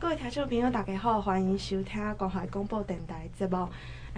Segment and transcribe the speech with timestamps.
[0.00, 3.58] 各位听众朋友，大家好，欢迎收听关怀广播电台节目。
[3.58, 3.70] 啊，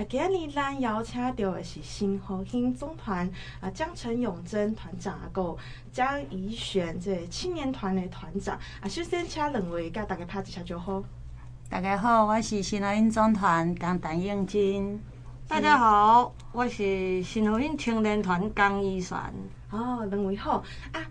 [0.09, 3.29] 今日咱邀请到的是新和兴总团
[3.61, 5.57] 啊，江陈永贞团长啊，个
[5.93, 11.05] 江宜璇这青年团的团长啊，首先请两位跟大家拍一下招呼。
[11.69, 15.01] 大家好，我是新和兴总团江陈永贞。
[15.49, 19.19] 大家好，我是新和兴青年团江宜璇。
[19.71, 20.63] 哦，两位好
[20.93, 21.03] 啊。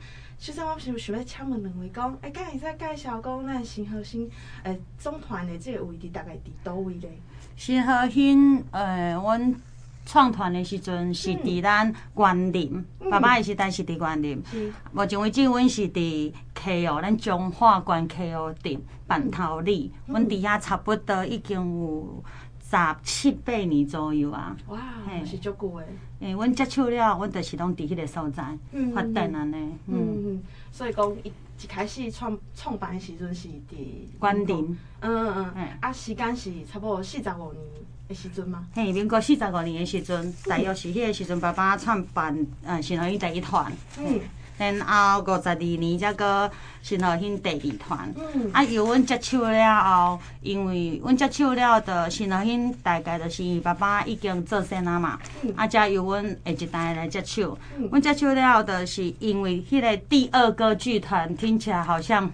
[0.41, 4.27] 首先，我是想要请问两位讲，哎，刚才在介绍讲咱新和兴
[4.63, 7.11] 诶总团的这个位置大概伫倒位咧？
[7.55, 9.55] 新和兴诶，阮
[10.03, 14.43] 创团的时阵是伫咱关林，爸爸的时代是伫关林。
[14.91, 22.23] 目前为止，阮是伫 K O，咱中华关 K O 镇板头里，阮伫遐差不多已经有。
[22.71, 24.55] 十七八年左右啊！
[24.67, 24.79] 哇，
[25.25, 25.85] 是足久诶。
[26.21, 28.57] 诶，阮接触了，阮就是拢伫迄个所在
[28.95, 29.55] 发展安尼。
[29.87, 33.75] 嗯嗯，所以讲一一开始创创办诶时阵是伫
[34.17, 34.77] 关林。
[35.01, 35.67] 嗯嗯嗯。
[35.81, 37.63] 啊，时间是差不多四十五年
[38.07, 38.65] 诶时阵吗？
[38.73, 43.71] 嘿，民国四十五年诶时阵，大约是迄个时阵，爸爸创办嗯新和兴第一团。
[43.99, 44.19] 嗯。
[44.61, 46.49] 然后五十二年才个
[46.83, 57.57] 新和兴第二团，嗯、啊，由阮接手了后，因为阮接手了的新和兴大概就是爸爸已经做先啊嘛，嗯、啊，才由阮下一代来接手。
[57.89, 62.31] 阮、嗯、接手了后，就是因为迄个第二个剧团听起来好像。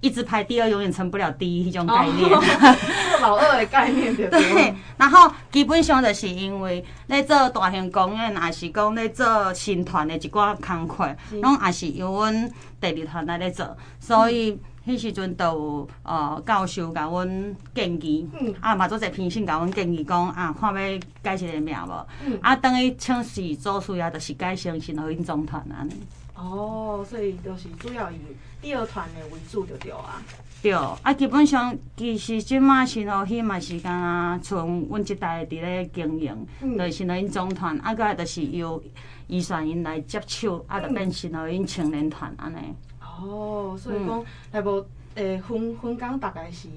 [0.00, 2.28] 一直排第二，永远成不了第一，这种概念。
[3.24, 4.28] 哦、老二的概念对。
[4.28, 12.50] 对，然后基本上就是因为咧做大型公演，也是讲咧做新团的一寡工课，拢也是由阮
[12.80, 22.06] 第二团来咧做，所以迄时阵都有呃教授甲阮建议，嗯、啊嘛做者评审甲阮建议讲啊，看要改一个名无？
[22.26, 25.94] 嗯、啊，等于请示做事啊，就是改成新和兴总团安尼。
[26.34, 28.16] 哦，所以就是主要以
[28.60, 30.20] 第二团的为主就对啊。
[30.64, 38.82] 对，啊，基本上其实即马新和兴嘛是干啊，从阮即代伫咧经营，嗯、就是新和兴总团，啊，个就是由
[39.28, 42.56] 预算因来接手，啊，就变新和兴青年团安尼。
[43.02, 44.86] 哦，所以讲来无
[45.16, 46.68] 诶分分工大概是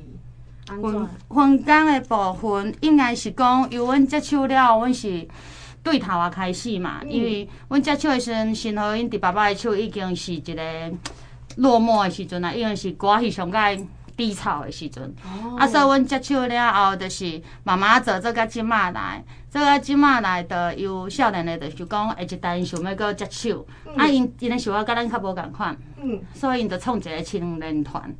[0.68, 0.82] 安怎？
[0.82, 5.26] 分分工的部分应该是讲由阮接手了，阮是。
[5.84, 10.62] 对头啊，开始嘛，因为阮接手的时阵，新和兴伫爸爸的手已经是一个
[11.58, 13.58] 落寞的时阵啊，因为是歌戏上界
[14.18, 15.16] 低潮的时阵。
[15.58, 19.24] 啊，所以阮接手了后，就是慢慢做做到即马来。
[19.50, 25.76] 做到即马来的有少年的，就是讲下一代想要搁接手，啊，因因的想法甲咱较无共款，
[26.34, 28.14] 所以因就创一个青年团。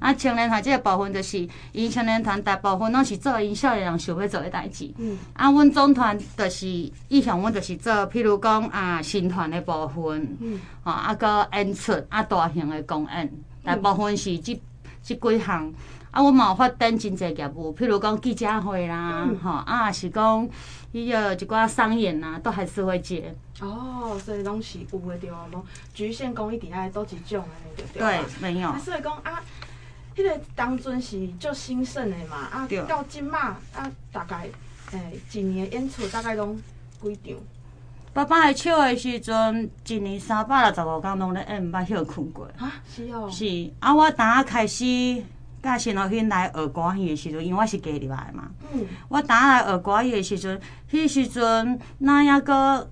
[0.00, 4.92] 啊，青年团这个部分就是，因青年团大部分拢是做因少年人想要做的代志。
[5.34, 14.60] 啊，阮总团就是意向，阮就是做，譬如讲啊，新团的部分，啊，搁演出啊，大型的公演，大部分是即
[15.02, 15.72] 即几项。
[16.10, 20.46] 啊，我嘛有发展真侪业务，譬如讲记者会啦，吼、嗯，啊是讲
[20.92, 23.34] 伊个一寡商演呐，都还是会接。
[23.60, 25.64] 哦，所以拢是有诶对啊，无
[25.94, 27.98] 局限讲伊底下都一种诶对。
[28.02, 28.76] 对，没有。
[28.76, 29.42] 所以讲啊，
[30.14, 34.46] 迄个当阵是足兴盛诶嘛，啊到即马啊大概
[34.90, 36.60] 诶一年演出大概拢
[37.00, 37.36] 几场？
[38.14, 42.44] 爸爸诶笑的时阵，一年三百六十五天拢咧演，毋捌休困过。
[42.58, 43.28] 啊，是哦。
[43.30, 44.84] 是啊，我当下开始。
[45.62, 48.50] 甲新和兴来学歌戏的时阵，因为我是嫁入来嘛。
[48.74, 52.90] 嗯、我当来学歌戏的时阵，迄时阵那抑个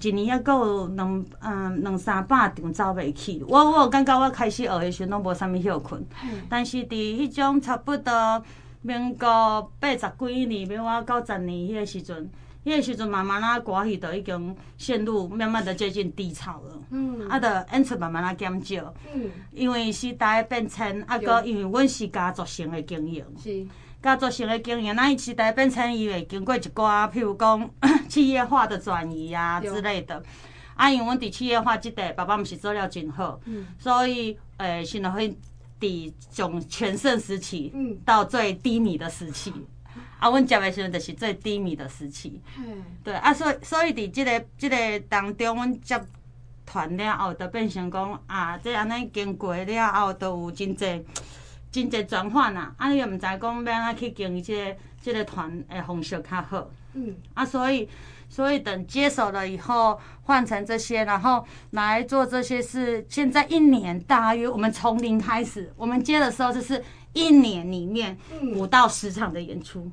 [0.00, 3.44] 一年抑个有两嗯两三百场走袂起。
[3.46, 8.42] 我我有感觉我开始学的时阵拢无啥物休困，嗯、但是伫迄种差不多
[8.82, 12.28] 民国八十几年，比我到十年迄个时阵。
[12.64, 16.80] 迄个时阵慢慢啊，歌戏都已经陷入慢慢的接近低潮了。
[16.90, 18.94] 嗯，啊，的演出慢慢啊减少。
[19.14, 23.24] 嗯，因为时代变迁，啊，搁因为阮是家族型的经营。
[23.42, 23.66] 是。
[24.02, 27.70] 家族型的经营，那伊时代变迁，伊会经过一寡，譬如讲
[28.08, 30.22] 企业化的转移啊之类的。
[30.74, 33.38] 啊，因为阮伫企业化即块，爸爸毋是做了真好。
[33.44, 33.66] 嗯。
[33.78, 35.36] 所以，诶，现在会
[35.78, 39.52] 伫从全盛时期，嗯，到最低迷的时期。
[40.18, 44.76] 啊，阮接的时阵就是最低迷的时期，嗯、对啊，所以所以伫即个即个
[45.08, 46.00] 当中，阮接
[46.64, 51.04] 团了后，就变成讲啊，即安尼经过了后，都有真济
[51.70, 57.88] 真济转换啊，啊，你又毋知讲要安怎去经营即个即个团的方式较好，嗯，啊，所以
[58.30, 63.04] 所以等接手了以后，换成这些，然后来做这些事。
[63.08, 66.82] 现在一年大约我们从零开始，我们接的时候就是
[67.12, 68.16] 一年里面
[68.54, 69.90] 五到十场的演出。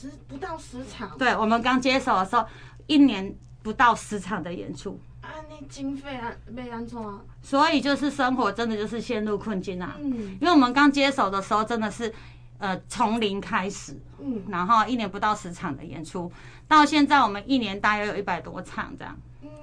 [0.00, 2.46] 十不到十场，对，我们刚接手的时候，
[2.86, 7.20] 一年不到十场的演出，啊，啊，你经费啊，被安怎啊？
[7.42, 9.96] 所以就是生活真的就是陷入困境啊。
[10.00, 12.10] 嗯，因为我们刚接手的时候真的是，
[12.56, 16.32] 呃，从零开始，嗯，然后一年不到十场的演出，
[16.66, 19.14] 到现在我们一年大约有一百多场这样。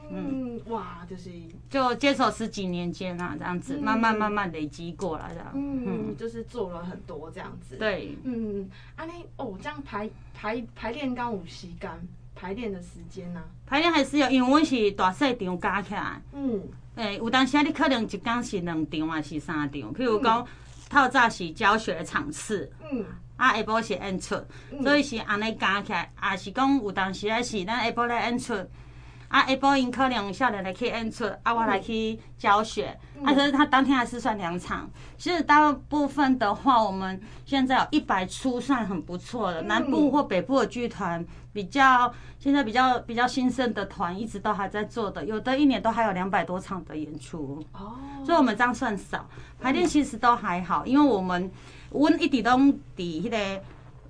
[0.10, 1.30] 嗯，哇，就是
[1.70, 5.46] 就接手十几年间啊，这样子慢慢慢慢累积过来的。
[5.54, 7.76] 嗯，就是做了很多这样子。
[7.78, 11.92] 对，嗯，啊，你哦，这样排排排练刚有时间，
[12.36, 13.44] 排练的时间呢？
[13.66, 16.22] 排练还是有，因为我是大细场加起来。
[16.34, 16.62] 嗯，
[16.96, 19.94] 诶，有当时你可能一天是两场还是三场？
[19.94, 20.48] 譬如讲，
[20.90, 23.06] 透早是教学场次，嗯，
[23.36, 24.36] 啊下晡是演出，
[24.82, 28.54] 所以是安尼加起来，也是讲有当时也是咱下晡来演出。
[29.28, 34.90] 啊，下晡因可能少年来去演出，啊，我来去教学，嗯、啊，可是他当天还是算两场。
[35.18, 39.64] 其实大部分的话，我们现在有一百出算很不错的。
[39.64, 47.62] 南部或北部的剧团比较，现在比较比较兴盛的团，一直都还在做的，有的一年都还有两百多场的演出。
[47.74, 49.28] 哦，所以我们这样算少，
[49.60, 51.52] 排练其实都还好，因为我们
[51.92, 53.62] 温一直都伫迄个。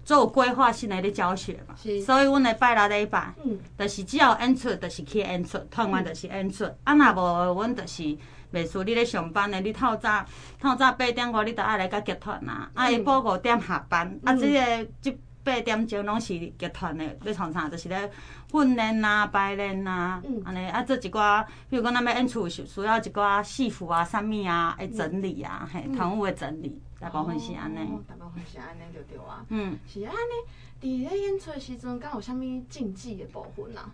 [0.08, 2.02] 做规划性的咧教学嘛，是。
[2.02, 6.64] 所以阮的拜六礼拜，嗯，就是只要演出，就是去演出，团员就是演出。
[6.86, 8.18] 啊，若无，阮就是，
[8.54, 10.26] 袂输你咧上班的，你透早
[10.62, 12.72] 透早八点五，你都爱来甲集团啊。
[12.74, 15.18] 啊，下晡五点下班，嗯、啊，即个这
[15.48, 17.70] 八点钟拢是集团的，要创啥？
[17.70, 18.12] 就是咧
[18.52, 26.82] 训练啊，排练啊，安尼啊，做一寡，比如讲咱要演出，需需要一寡戏服啊、啥物啊，爱整理啊，嘿，团务的整理。
[27.00, 27.78] 大部分是安尼，
[28.08, 29.46] 大部分是安尼就对啊。
[29.48, 30.36] 嗯，是安尼。
[30.82, 32.40] 伫咧演出的时阵，敢有啥物
[32.70, 33.90] 禁忌的部分啊？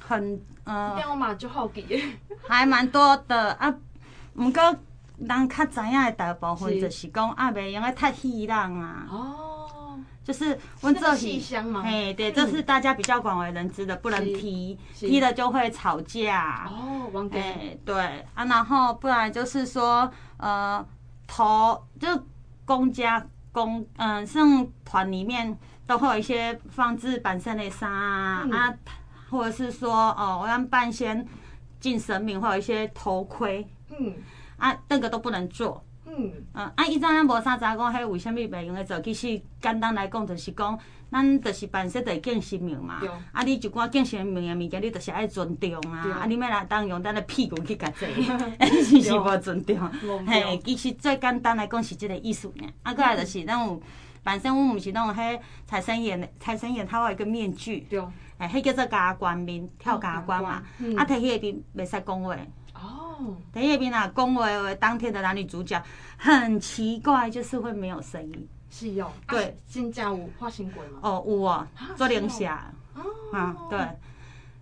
[0.00, 2.00] 很呃，我嘛就好奇的，
[2.48, 3.74] 还蛮多的啊。
[4.34, 4.62] 毋过
[5.18, 9.06] 人较知影的大部分就是讲啊，袂用个太戏人啊。
[9.10, 9.52] 哦。
[10.26, 11.40] 就是阮做戏，
[11.84, 16.68] 嘿，对，这是大家比较广为人知的，不能踢，踢了就会吵架。
[16.68, 17.38] 哦，忘记。
[17.84, 17.96] 对
[18.34, 20.84] 啊，然后不然就是说，呃，
[21.26, 22.08] 头就。
[22.66, 25.56] 公家公嗯，像团里面
[25.86, 28.74] 都会有一些放置板身的沙啊，嗯、啊，
[29.30, 31.24] 或者是说哦，我要办先
[31.78, 33.64] 敬神明，会有一些头盔，
[33.96, 34.12] 嗯，
[34.56, 35.80] 啊，那个都不能做，
[36.16, 38.98] 嗯，嗯，啊，以前咱无啥查讲，迄为虾米袂用来做？
[39.00, 40.78] 其实简单来讲，就是讲。
[41.08, 48.08] 咱就是办说得见神明嘛，啊，你一寡敬神明的物件，你就是爱尊重啊，啊，你要来当用咱的屁股去甲坐，
[48.82, 49.78] 是是无尊重。
[50.26, 52.66] 嘿，其实最简单来讲是即个意思呢。
[52.82, 53.80] 啊，过来就是咱有
[54.24, 57.86] 办说，阮毋是拢有迄财神爷的，财神爷他有一个面具，
[58.36, 60.60] 哎，迄叫做加官面，跳加官嘛。
[60.96, 62.36] 啊，摕迄个边袂使讲话。
[62.82, 63.36] 哦。
[63.54, 65.82] 摕迄个边啊，讲话话当天的男女主角
[66.16, 68.48] 很奇怪，就是会没有声音。
[68.68, 70.98] 是哦，对，真正有发生过吗？
[71.00, 72.70] 哦，有哦，做零下，
[73.32, 73.78] 啊，对，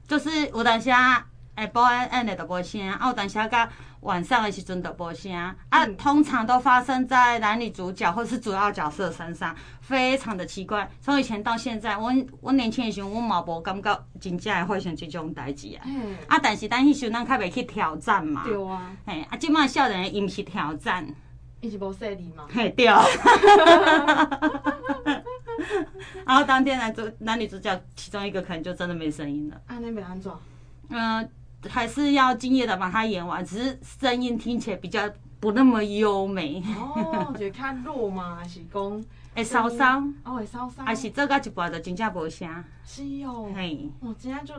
[0.06, 1.26] 就是有当时啊，
[1.56, 3.68] 下晡演演的都无声，啊，有当时甲
[4.04, 5.32] 晚上的时阵都无声，
[5.70, 10.88] 啊，通常都发生在男女主角或是主要角色身上，非常的奇怪。
[11.00, 15.82] 从以前到现在，我我年轻的时候，我嘛无感觉真正会发生这种代志啊。
[15.86, 18.44] 嗯啊，但是咱迄时阵咱较袂去挑战嘛。
[18.44, 18.94] 对啊。
[19.06, 21.06] 嘿，啊，即卖少年伊毋是挑战。
[21.62, 22.44] 伊是无说你嘛？
[22.52, 22.86] 嘿，对。
[26.26, 29.56] 然后当天男主男女主角其中一个可能就真的没声音了。
[29.66, 30.30] 啊，那边安怎？
[30.90, 31.26] 嗯，
[31.68, 35.08] 还是要敬业的把它演完，只是声音听起来比较
[35.40, 36.62] 不那么优美。
[36.78, 40.14] 哦，就较弱嘛，还是讲 会烧伤？
[40.24, 40.84] 哦，会烧伤。
[40.86, 42.48] 还是做到一半就真正无声。
[42.84, 43.50] 是哦。
[43.54, 43.90] 嘿。
[44.00, 44.54] 我今天就。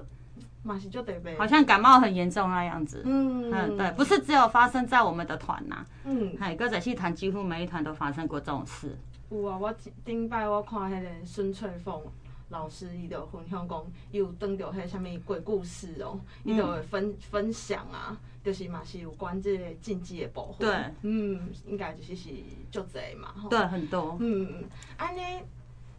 [0.68, 3.04] 马上就得呗，好像感冒很严重那样子。
[3.06, 5.86] 嗯嗯，对，不是只有发生在我们的团呐。
[6.06, 8.98] 嗯，哎，歌仔戏团几乎每一团都发生过这种事。
[9.30, 9.72] 有啊，我
[10.04, 12.02] 顶摆我看迄个孙翠凤
[12.50, 20.68] 老师，伊就分享讲，伊有登着迄啥物鬼故事哦，伊就会分分享啊，就是嘛是有关这个禁忌的部分。
[20.68, 22.30] 对，嗯，应该就是是
[22.70, 23.34] 就这嘛。
[23.50, 24.18] 对，很多。
[24.20, 25.44] 嗯嗯，安尼，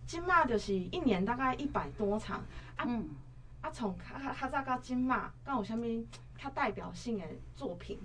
[0.06, 2.44] 今马就是一年大概一百多场。
[2.84, 3.08] 嗯。
[3.62, 6.06] 啊，从较较早到今嘛，敢有啥物
[6.40, 7.24] 较代表性的
[7.56, 7.98] 作品？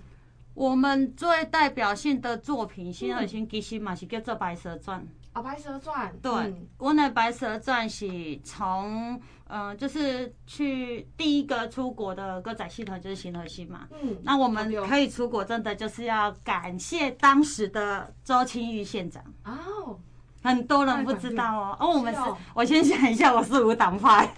[0.54, 5.00] 我们最代表性的作品，新和新其实嘛是叫做《白蛇传》。
[5.32, 13.88] 啊，《白蛇传》对，我那《白蛇传》是从嗯，就是去第一个出国的歌仔戏团就是新河戏嘛。
[14.02, 19.22] 嗯，那我们可以出国，真的就是要感谢当时的周清玉县长。
[19.44, 19.98] 哦。
[20.42, 21.76] 很多人不知道哦。
[21.78, 22.20] 哦，我们是，
[22.54, 24.28] 我先讲一下，我是无党派。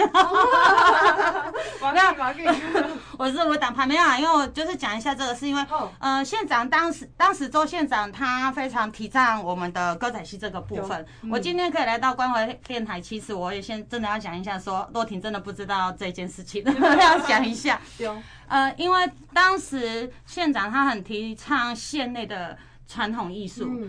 [1.81, 2.53] 没有，
[3.19, 4.19] 我是无党派，没有啊。
[4.19, 5.65] 因为我就是讲一下这个，是因为，
[5.99, 11.07] 呃，县长当时当时周县长他非常提倡我们的歌仔戏这个部分。
[11.31, 16.65] 我今天可以来到关怀电台，其实我也先真的要讲一下，说洛婷真的不知道这件事情，
[17.01, 17.81] 要讲一下。
[18.49, 22.57] 呃，因为当时县长他很提倡县内的
[22.89, 23.89] 传统艺术。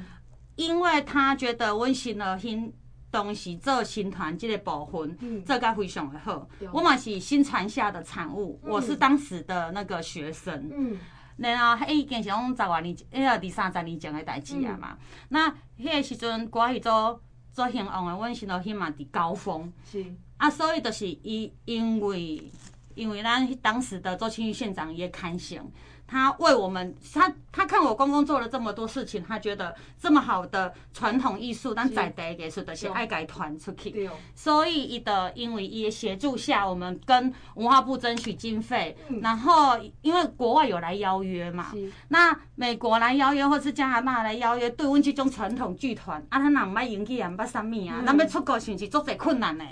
[0.56, 2.74] 因为他觉得阮新乐兴
[3.12, 6.48] 东西做新团这个部分，做甲非常的好。
[6.72, 10.70] 我嘛是新传下的产物，我是当时的那个学生。
[10.74, 10.98] 嗯，
[11.38, 14.98] 然后迄已经是讲十外年，迄个二三十年前的代志啊嘛。
[15.30, 17.22] 那迄个时阵，歌仔做
[17.54, 19.72] 做兴旺的阮新乐兴嘛伫高峰。
[19.90, 20.06] 是
[20.38, 22.52] 啊，所以就是伊因为
[22.96, 25.66] 因为咱当时的周清玉县长也看上。
[26.08, 41.72] 他为我们，他他看我公公做了这么多事情，他觉得这么好的传统艺术，但在地艺术的是爱改团出去，所以伊的因为伊的协助下，我们跟文化部争取经费，然后因为国外有来邀约嘛，
[42.10, 49.66] 那美国来邀约或是加拿大来邀约，对阮这种传统剧团，啊，他哪唔捌演技也唔捌啥物啊，咱要出国甚至做侪困难呢。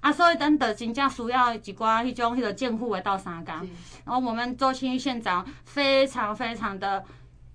[0.00, 3.54] 啊，所以等的真正需要一寡迄种迄个政府的到三工，
[4.04, 7.04] 然后我们周清玉县长非常非常的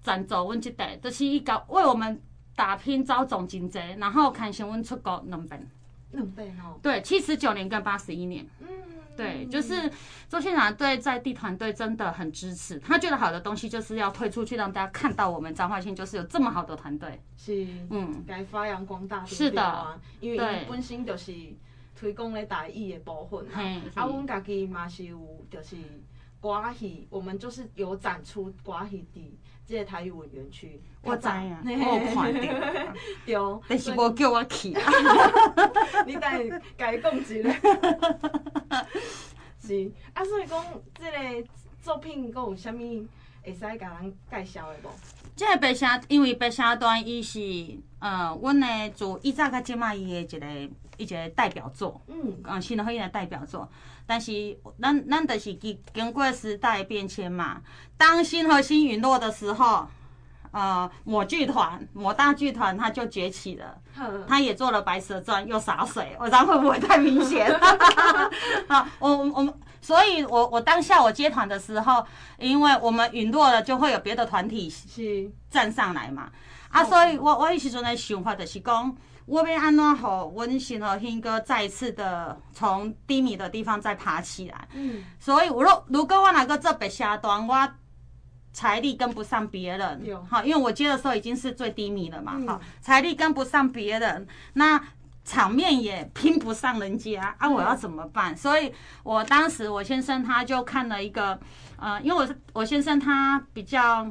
[0.01, 2.21] 赞助阮这代，就是伊搞为我们
[2.53, 5.71] 打拼招总经济，然后看上阮出国两遍，
[6.11, 6.77] 两遍哦。
[6.81, 8.45] 对，七十九年跟八十一年。
[8.59, 8.67] 嗯。
[9.15, 9.89] 对，就是
[10.27, 17.21] 周县长对在地团队真的很支持，他觉得好的东西就是要推出去，让大家看到我们彰化县就是有这么好的团队。
[17.37, 17.65] 是。
[17.89, 18.23] 嗯。
[18.27, 19.23] 该发扬光大。
[19.23, 19.99] 是的。
[20.19, 21.31] 因为伊本身就是。
[21.95, 23.61] 推广咧台语的部分啊，
[23.95, 25.17] 啊，阮家己嘛是有，
[25.49, 25.75] 就是
[26.41, 29.19] 歌仔戏，我们就是有展出歌仔戏伫
[29.65, 30.81] 即个台语文园区。
[31.01, 32.41] 我知啊，我看到。
[33.25, 33.35] 对，
[33.67, 34.69] 但是无叫我去。
[36.05, 37.33] 你等下家己讲一下。
[39.61, 40.65] 是，啊，所以讲
[40.97, 41.47] 即个
[41.81, 43.07] 作品，佫有啥物
[43.43, 44.89] 会使甲咱介绍的无？
[45.35, 47.39] 即个白声，因为白声段伊是，
[47.99, 50.73] 呃，阮的做以早甲即卖伊的一个。
[50.97, 53.69] 一个代表作，嗯，嗯，新乐兴的代表作，
[54.05, 57.61] 但是咱咱就是经经过时代变迁嘛。
[57.97, 59.87] 当新和新陨落的时候，
[60.51, 63.75] 呃，某剧团、某大剧团他就崛起了，
[64.27, 67.51] 他也做了《白蛇传》，又洒水，我讲会不会太明显？
[68.69, 72.05] 好，我我们，所以我我当下我接团的时候，
[72.37, 76.29] 因为我们陨落了，就会有别的团体是站上来嘛，
[76.69, 78.95] 啊，所以我我迄时阵的想法就是讲。
[79.25, 84.67] 我要安怎好温馨和兴哥再一次的从低迷的地方再爬起来。
[84.73, 87.69] 嗯，所以我若如果我哪个这白下端，我
[88.51, 94.79] 财力跟不上别人，好，因为我接的时候已经是最低迷了嘛，好，财力跟不上别人，那
[95.25, 98.35] 场面也拼不上人家啊，我要怎么办？
[98.35, 98.71] 所以
[99.03, 101.39] 我当时我先生他就看了一个，
[101.77, 104.05] 呃，因为我是我先生他比较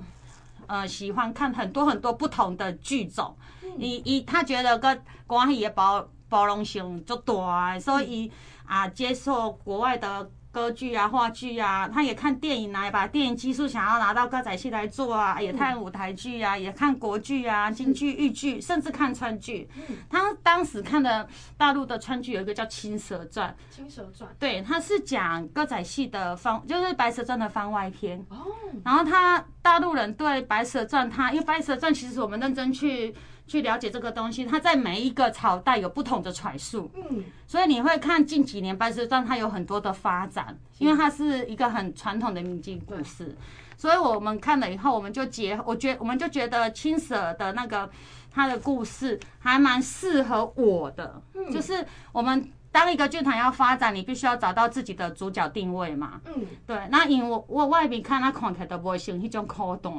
[0.67, 3.37] 呃喜欢看很多很多不同的剧种。
[3.79, 8.31] 伊伊他觉得个关系的包包容性足大，所以
[8.67, 19.67] 啊接受国外的歌剧啊、话剧啊，他也看电影啊，也把电影技术想要拿到歌仔戏来做啊，也看舞台剧啊，也看国剧啊、京剧、豫剧，甚至看川剧。
[20.11, 21.27] 他当时看的
[21.57, 28.23] 大陆的川剧有一个叫《青蛇传》，《青蛇传》对，他是讲歌仔戏的番，就是《白蛇传》的番外篇。
[28.29, 28.37] 哦，
[28.85, 33.15] 然后他大陆人对《白蛇传》，他因为《白蛇传》其实我们认真去。
[33.53, 43.37] 去了解这个东西，它在每一个朝代有不同的揣述，嗯，所以你会看近几年《白蛇传》它有很多的发展，因为它是一个很传统的民间故事，
[43.77, 47.91] 所以我们看了以后，我们就结，我觉我们就觉得青蛇的那个
[48.31, 51.21] 它的故事还蛮适合我的，
[51.53, 52.51] 就是我们。
[52.73, 56.19] 当一个剧团要发展，你必须要找到自己的主角定位嘛。
[56.25, 56.77] 嗯，对。
[56.91, 59.93] 那因为我我外面看他看起来都不会像那种苦蛋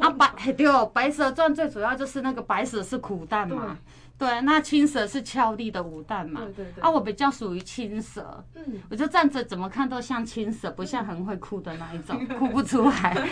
[0.00, 3.76] 啊，白对哦，《白蛇传》最主要就是那个白蛇是苦蛋嘛。
[4.16, 4.40] 对，对。
[4.42, 6.40] 那青蛇是俏丽的武旦嘛。
[6.42, 6.84] 对对对。
[6.84, 8.44] 啊，我比较属于青蛇。
[8.54, 8.80] 嗯。
[8.88, 13.28] 我就站着怎么看都像青蛇，不像很会哭的那一种， 哭不出来。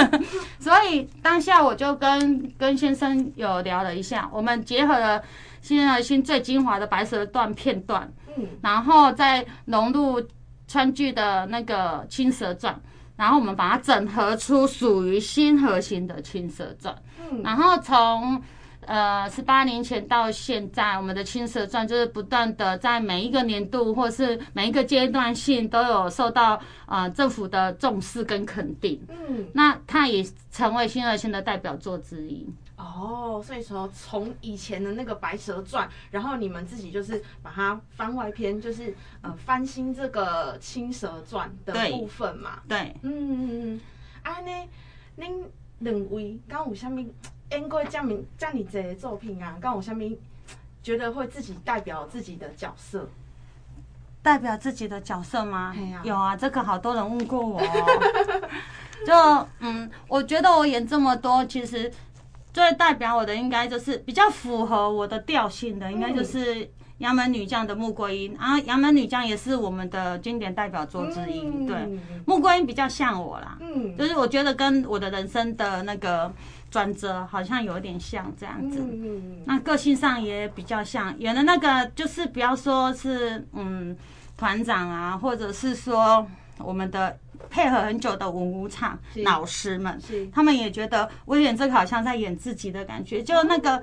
[0.60, 5.22] 所以当下我就跟跟先生有聊了一下，我们结合了。
[5.64, 10.22] 新乐兴最精华的白蛇段片段，嗯，然后再融入
[10.68, 12.78] 川剧的那个青蛇传，
[13.16, 16.94] 然后我们把它整合出属于新核心的青蛇传，
[17.32, 18.42] 嗯，然后从
[18.84, 32.46] 呃十八年前到现在，我们的青蛇传就是不断的在每一个年度或是每一个阶段性都有受到呃政府的重视跟肯定，嗯，那它也成为新乐兴的代表作之一。
[32.76, 42.60] 哦，所以说从以前的那个《白蛇传》，然后你们自己就是把它番外篇，就是呃翻新这个《青蛇传》的部分嘛。
[42.68, 43.80] 对，对嗯嗯嗯。
[44.24, 44.50] 啊，呢，
[45.16, 45.44] 恁
[45.78, 46.98] 两位刚有啥物
[47.52, 49.56] 演过这么这么多的作品啊？
[49.60, 50.18] 刚有啥物
[50.82, 53.08] 觉得会自己代表自己的角色？
[54.20, 55.72] 代表自己的角色吗？
[55.94, 57.62] 啊有啊，这个好多人问过我。
[59.06, 59.14] 就
[59.60, 61.88] 嗯，我觉得我演这么多，其实。
[62.54, 66.54] 最代表我的应该就是比较符合我的调性的，应该就是
[66.98, 71.40] 《杨门女将》的穆桂英啊，《杨门女将》也是我们的经典代表作之一。
[71.66, 76.32] 对，穆桂英比较像我啦，嗯，就是我觉得跟我的人生的那个
[76.70, 78.80] 转折好像有点像这样子。
[79.46, 83.96] 那个性上也比较像演的那个，就是不要说是嗯
[84.36, 86.24] 团长啊，或者是说
[86.58, 87.18] 我们的。
[87.50, 90.00] 配合很久的文武场老师们，
[90.32, 93.82] 他们也觉得我演这个好像在演自己的感觉，就那个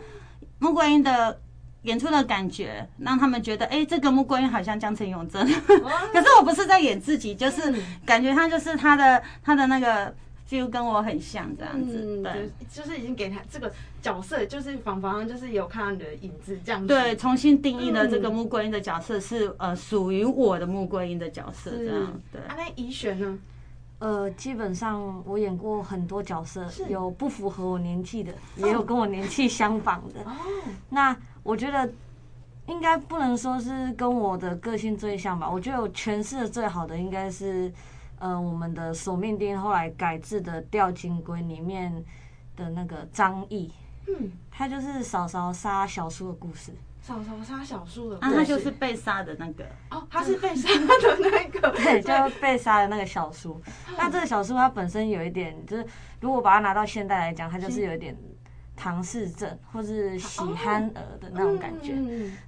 [0.60, 1.40] 穆桂英的
[1.84, 5.46] 演出的感觉，让他们觉得，哎，这个穆桂英好像江城永贞。
[6.14, 7.74] 可是我不是在演自己，就是
[8.06, 10.14] 感觉他就是他的他的那个
[10.50, 12.22] feel 跟我很像这样子。
[12.22, 16.88] 对，就是已经给他这个角色，就是仿佛就是有看到你的影子这样子。
[16.88, 22.22] 对，重新定义了这个穆桂英的角色是呃属于我的穆桂英的角色这样。
[22.32, 23.40] 对，啊，那怡璇呢？
[24.00, 30.26] 呃，基本上我演过很多角色，有不符合我年纪的，也有跟我年纪相仿的。
[30.90, 31.88] 那我觉得
[32.66, 35.48] 应该不能说是跟我的个性最像吧。
[35.48, 37.72] 我觉得我诠释的最好的应该是，
[38.18, 42.04] 呃，我们的《索命丁》后来改制的《吊金龟》里面
[42.56, 43.72] 的那个张毅，
[44.20, 46.72] 嗯，他就是嫂嫂杀小叔的故事。
[47.02, 49.66] 嫂嫂杀小叔的故事，啊，他就是被杀的那个。
[49.90, 51.72] 哦，他是被杀的那个。
[51.78, 53.60] 对，就是被杀的那个小叔。
[53.98, 55.86] 那这个小叔他本身有一点，就是
[56.20, 58.16] 如果把它拿到现代来讲，他就是有一点
[58.76, 61.96] 唐氏症或是喜憨儿的那种感觉。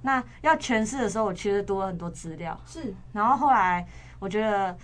[0.02, 2.56] 那要诠释的时候，我其实多了很多资料。
[2.64, 2.94] 是。
[3.12, 3.84] 然后后来，
[4.20, 4.76] 我觉得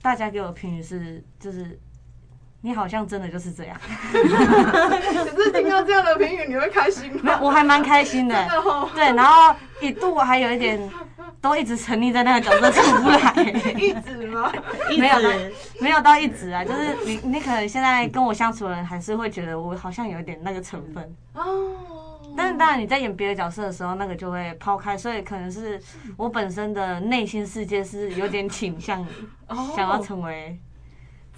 [0.00, 1.76] 大家给我的评语是，就是。
[2.60, 3.76] 你好像真的就是这样，
[4.10, 7.38] 可是听到这样的评语，你会开心吗？
[7.40, 8.34] 我还蛮开心的，
[8.94, 10.90] 对，然后一度我还有一点，
[11.40, 13.32] 都一直沉溺在那个角色出不来。
[13.78, 14.52] 一直吗？
[14.98, 15.28] 没有到，
[15.80, 21.44] 没有到一直啊，就是你，你可能现在跟我相处的人，还是会觉得我好像有一点那个成分哦。
[22.36, 25.80] 但是当然你在演别的角色的时候，那个就会抛开，所以可能是
[26.16, 29.06] 我本身的内心世界是有点倾向
[29.76, 30.58] 想要成为。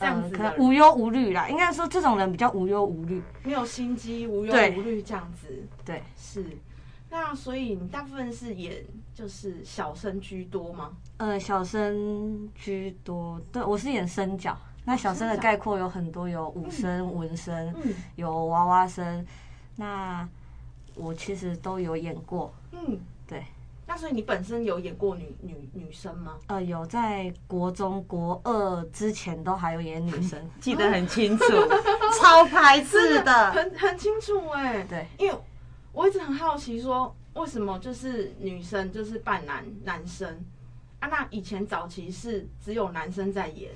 [0.01, 5.47] 这样子无忧无虑啦，应该说这种人比较无忧无虑，没有心机，无忧无虑这样子。
[5.85, 6.45] 对，对是。
[7.11, 8.83] 那所以你大部分是演
[9.13, 10.97] 就是小生居多吗？
[11.19, 14.57] 呃，小生居多，对，我是演生角。
[14.87, 17.75] 那小生的概括有很多，有武生、文生，
[18.17, 19.27] 有娃娃生。
[19.77, 20.27] 那
[20.95, 22.51] 我其实都有演过。
[22.73, 23.45] 嗯，对。
[23.91, 26.39] 那所以你本身有演过女女女生吗？
[26.47, 31.45] 呃，有在国中国二之前都还有演女生， 记得很清楚，
[32.23, 34.85] 超排斥的，很很清楚哎、欸。
[34.85, 35.37] 对，因为
[35.93, 40.41] 我一直很好奇，说为什么就是女生就是扮男男生
[41.01, 41.09] 啊？
[41.09, 43.73] 那以前早期是只有男生在演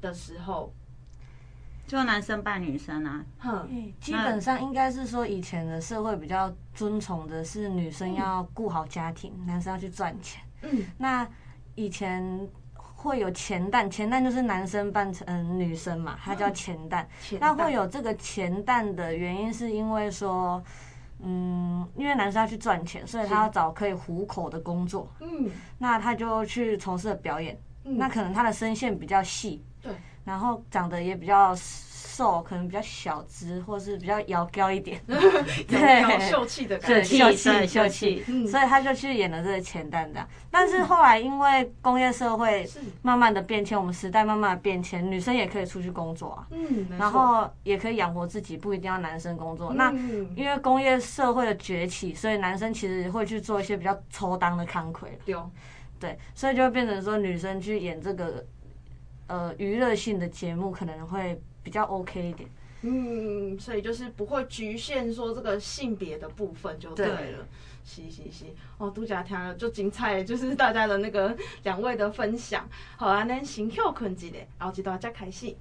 [0.00, 0.74] 的时候。
[1.88, 3.66] 就男生扮女生啊，哼，
[3.98, 10.42] 基本上应该是说以前的社会比较尊崇的是女生要顾好家庭，男生要去赚钱。
[10.60, 11.26] 嗯，那
[11.74, 17.08] 以前会有钱蛋，钱蛋就是男生扮成女生嘛，他叫钱蛋。
[17.40, 20.62] 那会有这个钱蛋的原因是因为说，
[21.20, 25.10] 嗯，因为男生要去赚钱，所以他要找可以糊口的工作。
[25.20, 27.58] 嗯，那他就去从事了表演。
[27.82, 29.64] 那可能他的声线比较细。
[29.80, 29.90] 对。
[30.28, 40.28] 然后长得也比较瘦，可能比较小只，或是比较窈窕一点， 对，秀气的感觉，秀气秀气，所以他就去演了这个钱旦这样。
[40.50, 42.68] 但是后来因为工业社会
[43.00, 49.72] 慢慢的变迁，我们时代慢慢的变迁，女生也可以出去工作啊，嗯，然后也可以养活自己，不一定要男生工作。
[49.72, 49.90] 那
[50.36, 55.06] 因为工业社会的崛起，所以男生其实会去做一些比较抽当的工课，
[55.98, 58.44] 对，所以就会变成说女生去演这个。
[59.28, 62.50] 呃，娱乐性的节目可能会比较 OK 一点。
[62.82, 67.16] 嗯，所以就是不会局限说这个性别的部分就对了。
[67.16, 67.34] 对
[67.84, 68.44] 是是是，
[68.76, 72.68] 哦，独家听了就精彩，就是大家的那个 两位的分享。
[72.96, 75.54] 好啊，咱先休困一下，后一段再开始。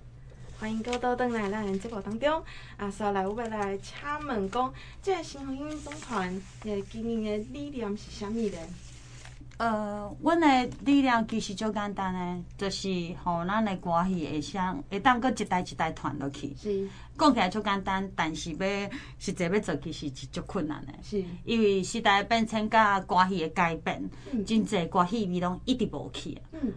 [0.59, 2.43] 欢迎各位登来咱节目当中。
[2.77, 3.95] 啊，接下来我们来请
[4.27, 8.57] 问讲，这个新红星总团的经营的理念是啥物呢？
[9.57, 12.87] 呃，阮的力量其实就简单的，就是
[13.23, 16.55] 吼咱的歌戏会像会当搁一代一代传落去。
[16.55, 20.93] 是，讲起来就简单，但是要实际要做，其实是足困难的。
[21.01, 24.07] 是，因为时代变迁甲歌戏的改变，
[24.45, 26.39] 真济歌戏味拢一直无去。
[26.51, 26.73] 嗯。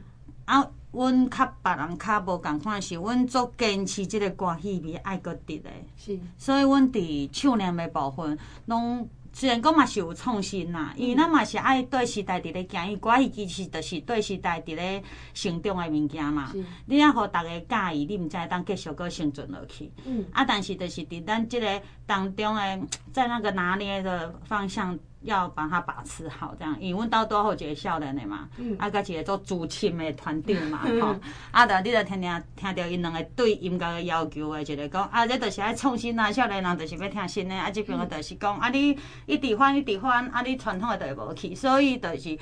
[0.46, 5.68] 啊，阮较别人较无共款是，阮足坚持即个歌戏味爱搁伫的。
[5.98, 6.18] 是。
[6.38, 9.06] 所以，阮伫唱念的部分，拢。
[9.40, 16.52] 虽然讲嘛是有创新啦，因为咱嘛是爱对时代伫咧行，伊歌伊其实就是对时代伫咧成长的物件嘛。
[16.84, 19.90] 你若，互逐个介意，你毋知会当继续搁生存落去。
[20.04, 20.26] 嗯。
[20.30, 22.78] 啊，但是就是伫咱即个当中诶，
[23.14, 24.98] 在那个拿捏的方向。
[25.22, 31.14] 要把它把持好，这样，因为阮兜多好一个少年的嘛，嗯、啊，佮一个做主亲的团长嘛，吼，
[31.50, 42.34] 啊，着你着听听听到因两个对音乐的要求的，一个讲，啊，这着是爱创新啊，少年人着是要听新的，啊，这边个着是讲，啊，你一直换一直换，啊，你传统的着会无去，所以着是，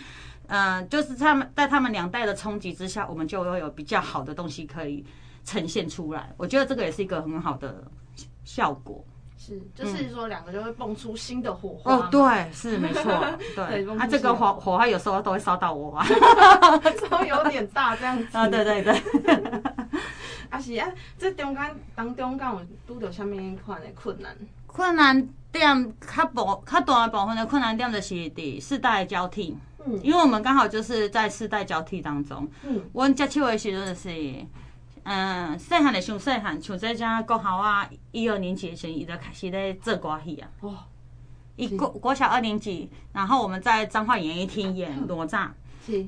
[0.46, 5.04] 嗯、呃，就是他们在他们两代的冲击之下，我们就会有比较好的东西可以
[5.44, 7.82] 呈现出来，我觉得这个也是一个很好的
[8.44, 9.04] 效果。
[9.38, 11.94] 是，就是说两个就会蹦出新的火花。
[11.94, 13.02] 哦，对，是没错，
[13.54, 13.88] 对。
[13.96, 16.04] 啊，这个火火花有时候都会烧到我啊，
[17.08, 18.36] 烧有点大这样子。
[18.36, 18.92] 啊，对对对。
[20.50, 24.36] 啊是啊，这中间当中间有拄到什么款的困难？
[24.66, 29.56] 困难点较部较大的部分的困难点就是伫世代交替。
[29.86, 30.00] 嗯。
[30.02, 32.48] 因为我们刚好就是在世代交替当中。
[32.64, 32.82] 嗯。
[32.92, 34.10] 阮接手的时阵是。
[35.10, 40.48] 嗯，细汉的上细汉，像这家国校啊，一二年级的时候，伊就开始咧做歌戏啊。
[40.60, 40.72] 哇。
[41.56, 45.48] 一国国小二年级，然后我们在彰化演艺厅演哪吒，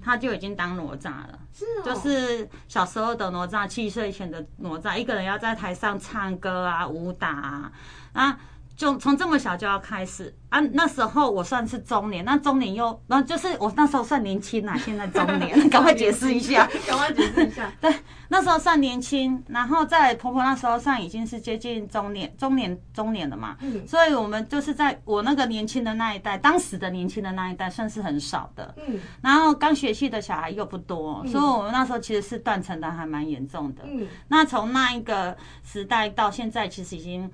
[0.05, 1.39] 他就已经当哪吒了。
[1.51, 1.83] 是哦。
[1.83, 7.73] 就是小时候的哪吒，七岁前的哪吒，一个人要在台上唱歌啊，武打啊，
[8.13, 8.39] 啊。
[8.81, 10.59] 就从这么小就要开始啊！
[10.73, 17.71] 那时候我算是中年，那中年又，然后就是我那时候算年轻啊，现在中年， 赶快解释一下，赶快解释一下。
[17.79, 17.95] 对，
[18.29, 23.55] 那时候算年轻，然后在婆婆那时候算已经是接近中年，中年中年了嘛。
[23.61, 23.87] 嗯。
[23.87, 28.75] 所以我们就是在我那个年轻的那一代，当时的年轻的那一代算是很少的。
[28.89, 28.99] 嗯。
[29.21, 33.83] 然后刚学戏的小孩又不多，所以我们那时候其实是断层的还蛮严重的。
[33.85, 34.09] 嗯。
[34.27, 37.31] 那从那一个时代到现在，其实已经。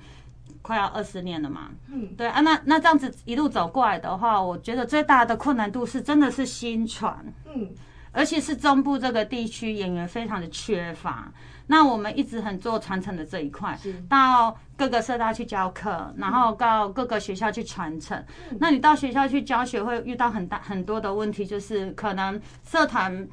[0.67, 7.25] 快要二十年了嘛，嗯，对啊，那那这样子一路走过来的话，我觉得最大的困难度是真的是新传，
[7.55, 7.71] 嗯，
[8.11, 11.33] 而且是中部这个地区演员非常的缺乏。
[11.69, 18.21] 那我们一直很做传承的这一块，到各个社大去教课，然后到各个学校去传承。
[18.59, 23.29] 那你到学校去教学会遇到很大很多的问题，就是可能社团。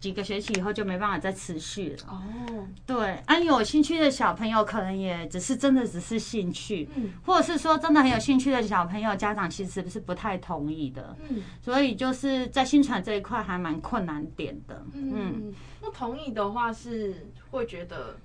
[0.00, 2.08] 几个学期以后就没办法再持续了。
[2.08, 18.16] 哦，对，啊，有兴趣的小朋友可能也只是真的只是兴趣，嗯，或者是说真的很有兴趣的小朋友，家长其实是不太同意的，嗯，所以就是在新传这一块还蛮困难点的，嗯，不同意的话是会觉得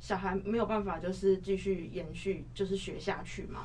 [0.00, 3.60] 小孩没有办法就是继续延续就是学下去吗？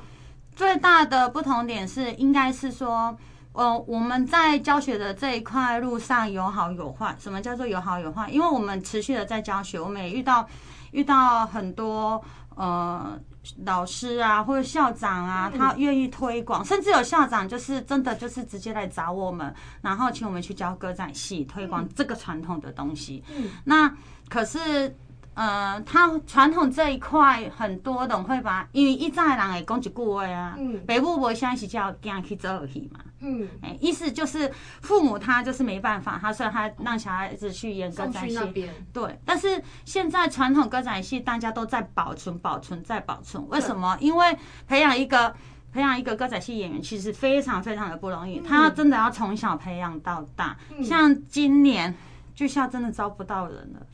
[0.54, 3.16] 最大的不同点是应该是说。
[3.58, 7.16] 呃，我们在教学的这一块路上有好有坏。
[7.18, 8.30] 什么叫做有好有坏？
[8.30, 10.48] 因为我们持续的在教学，我们也遇到
[10.92, 12.22] 遇到很多
[12.54, 13.18] 呃
[13.64, 23.24] 老师啊，或者校长啊，他愿意推广，甚至有校长就是真的就是直接来找我们，然后请我们去教歌仔戏，推广这个传统的东西。
[23.36, 23.92] 嗯，那
[24.28, 24.96] 可是。
[25.38, 43.96] 呃，他传统这一块很多人会把，因为一再人会讲一句话啊，嗯，北部不像是叫惊去做戏嘛，嗯，哎、欸，意思就是父母他就是没办法，他说他让小孩子去演歌仔戏，对，但是现在传统歌仔戏大家都在保存、保存、再保存，为什么？
[44.00, 45.32] 因为培养一个
[45.72, 51.94] 培养一个歌仔戏演员其实非常非常的不容易，他要真的要从小培养到大，像今年
[52.34, 53.86] 剧校真的招不到人了。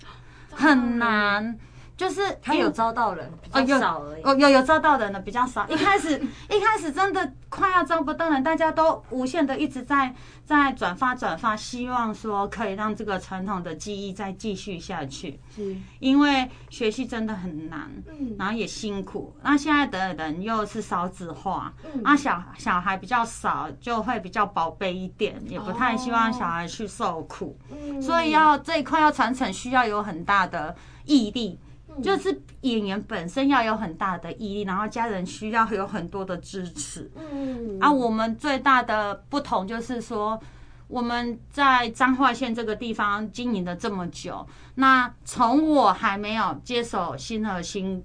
[0.55, 1.59] 很难，
[1.97, 4.23] 就是他有招到人，比较少而已。
[4.23, 5.67] 哦，有有招到人的比较少。
[5.69, 10.13] 一开始一开始真的快要招不到人，大家都无限的一直在
[10.45, 15.39] 在转发转发，希望说可以让这个传统的技艺再继续下去。
[15.55, 19.33] 是，因为学习真的很难，嗯，然后也辛苦。
[19.43, 27.57] 那现在的人又是少子化，嗯，那小小孩比较少，就会比较宝贝一点，也不太希望小孩去受苦。
[27.71, 31.61] 嗯，所以要这一块要传承，需要有很大的毅力。
[32.03, 37.11] 就是演员本身要有很大的毅力，然后家人需要有很多的支持。
[37.15, 40.41] 嗯，啊，我们最大的不同就是说，
[40.89, 48.05] 我们在彰化县这个地方经营了这么久，那从我还没有接手新和新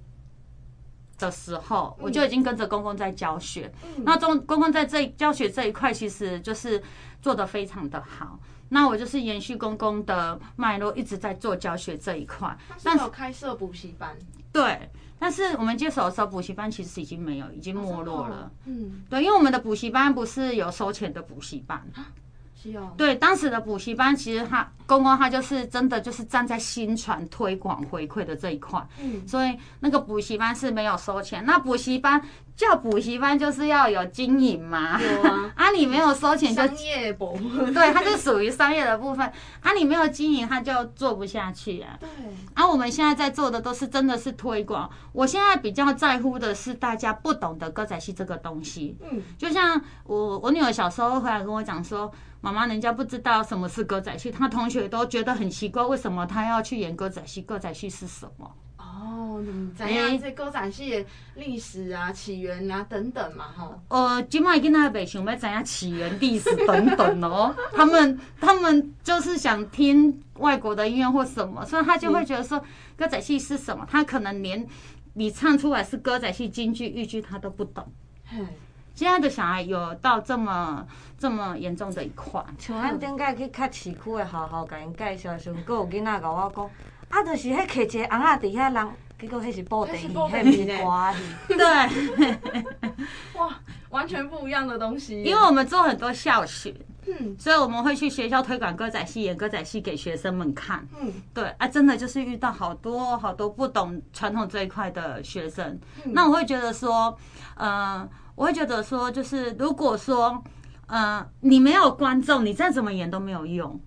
[1.18, 3.72] 的时候，我就已经跟着公公在教学。
[3.98, 6.82] 那中公公在这教学这一块，其实就是
[7.20, 8.38] 做的非常的好。
[8.70, 12.56] 那我就是延续公公的脉络，一直在做教学这一块。
[12.82, 14.16] 但是有开设补习班。
[14.50, 18.50] 对，但是我们接手的时候，补习班其实已经没有，已经没落了。
[18.64, 21.84] 嗯，对，因为我们的补习班不是有收钱的补习班。
[22.94, 31.42] 对，当时的补习班其实他公公他就是真的就是站在新传推广回馈的这一块，嗯，所以那个补习班是没有收钱。
[31.46, 32.22] 那补习班
[32.60, 39.26] 叫补习班就是要有经营嘛，有啊， 啊你没有收钱就商业部分，对，它就属于商业的部分。
[39.62, 41.96] 啊你没有经营，它就做不下去啊。
[41.98, 42.08] 对，
[42.52, 44.90] 啊我们现在在做的都是真的是推广。
[45.12, 52.12] 我现在比较在乎的是大家不懂得歌仔戏这个东西，嗯，就像我我女儿小时候回来跟我讲说。
[52.42, 57.42] 妈妈，人家不知道什么是歌仔戏，她同学都觉得很奇怪，为什么她要去演歌仔戏？
[57.42, 58.50] 歌仔戏是什么？
[59.00, 59.42] 哦，
[59.74, 60.18] 怎样？
[60.18, 63.80] 这歌仔戏的历史啊、起源啊等等嘛，吼。
[63.88, 67.54] 呃，今麦囡仔袂想要知影起源、历史等等哦。
[67.72, 72.62] 他们他们就是想听外国的音乐或什么，所以他就会觉得说
[72.96, 73.86] 歌仔戏是什么？
[73.90, 74.66] 他可能连
[75.14, 77.90] 你唱出来是歌仔戏京剧、豫剧他都不懂。
[78.26, 78.38] 嘿。
[78.92, 80.86] 现在的小孩有到这么
[81.18, 86.70] 这么严重的一块，像咱顶个去较市区的学校，甲因介绍时，佫有囡仔甲我讲，
[87.10, 90.64] 啊，就是迄摕一个红仔伫遐人，结果迄是布袋戏，迄不是歌戏。
[91.48, 92.38] 对，
[93.38, 95.22] 哇，完全不一样的东西。
[95.22, 96.74] 因为我们做很多校学，
[97.06, 100.86] 嗯，所以我们会去学校推广歌仔戏，演歌仔戏给学生们看。
[100.98, 107.16] 嗯，对啊，真的就是遇到好多好多不懂传统这一块的学生，那我会觉得说，
[107.56, 108.08] 嗯。
[108.36, 110.42] 我会觉得说，就是如果说，
[110.86, 113.78] 呃，你没有观众，你再怎么演都没有用，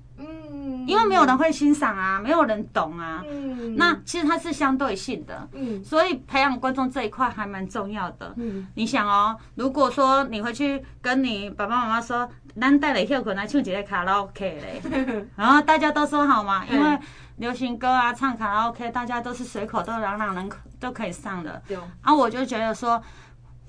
[0.54, 16.64] 嗯，因为没有人会欣赏啊，没有人懂啊，嗯，那其实它是相对性的，嗯，所以培养观众这一块还蛮重要的，嗯，你想哦，如果说你回去跟你爸爸妈妈说，咱带了票可来唱几个卡拉 OK 嘞， 然后大家都说好嘛？
[16.70, 17.00] 因为
[17.38, 23.02] 流行歌啊，唱卡拉 OK，大家都是随口都朗朗人都可以上的，对，啊，我就觉得说。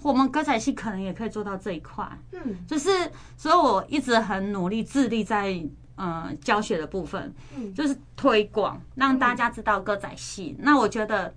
[0.03, 2.91] 我们歌仔戏可能也可以做到这一块，嗯，就是，
[3.39, 5.59] 所以我一直很努力致力在
[5.97, 10.57] 呃教学的部分，嗯，就是推广，让大家知道歌仔戏。
[10.61, 11.35] 那我觉得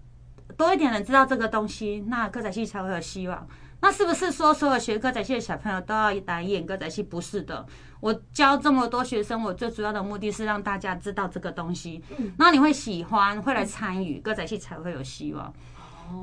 [0.55, 3.47] 多一点人知道这个东西，那歌仔戏才会有希望。
[3.79, 7.03] 那是不是说所有学歌仔戏的小朋友都要来演歌仔戏？
[7.03, 7.63] 不是的，
[7.99, 15.53] 我教这么多学生，我最主要的目的是让大家知道这个东西，嗯，那你会喜欢，会来参与，歌仔戏才会有希望。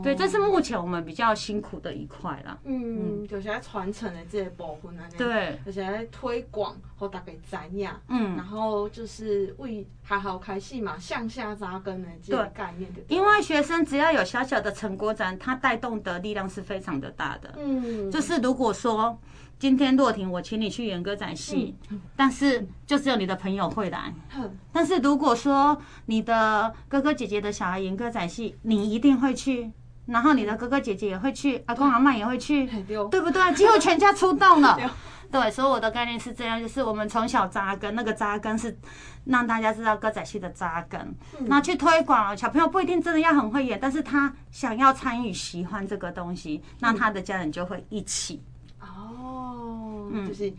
[0.03, 2.59] 对，这是目前我们比较辛苦的一块啦。
[2.65, 5.09] 嗯，就是在传承的这些部分啊。
[5.17, 7.33] 对，而且在推广和大家
[7.69, 7.89] 知影。
[8.09, 12.91] 嗯，然后就是为还好开戏嘛，向下扎根的这个概念。
[13.09, 17.55] 因为学生只要有小小的成果展，他带动的力量是非常的大的。
[17.59, 19.19] 嗯，就是如果说
[19.65, 24.13] 今天洛婷，我请你去演歌仔戏，嗯、但是就只有你的朋友会来。
[24.37, 29.73] 嗯、但是如果说你的哥哥姐姐的小孩演歌仔戏，你一定会去。
[30.05, 32.67] 然后你的哥哥姐姐也会去，阿公阿妈也会去，
[33.11, 33.55] 对不对？
[33.55, 34.79] 几乎全家出动了。
[35.33, 38.77] 对，所以我的概念是这样，就是我们从小扎根，那个扎根是
[39.25, 41.15] 让大家知道歌仔戏的扎根，
[41.47, 42.37] 那去推广。
[42.37, 48.43] 小朋友不一定真的要很会演，但是他想要参与、喜欢这个东西，那他的家人就会一起。
[49.25, 50.53] 哦，就是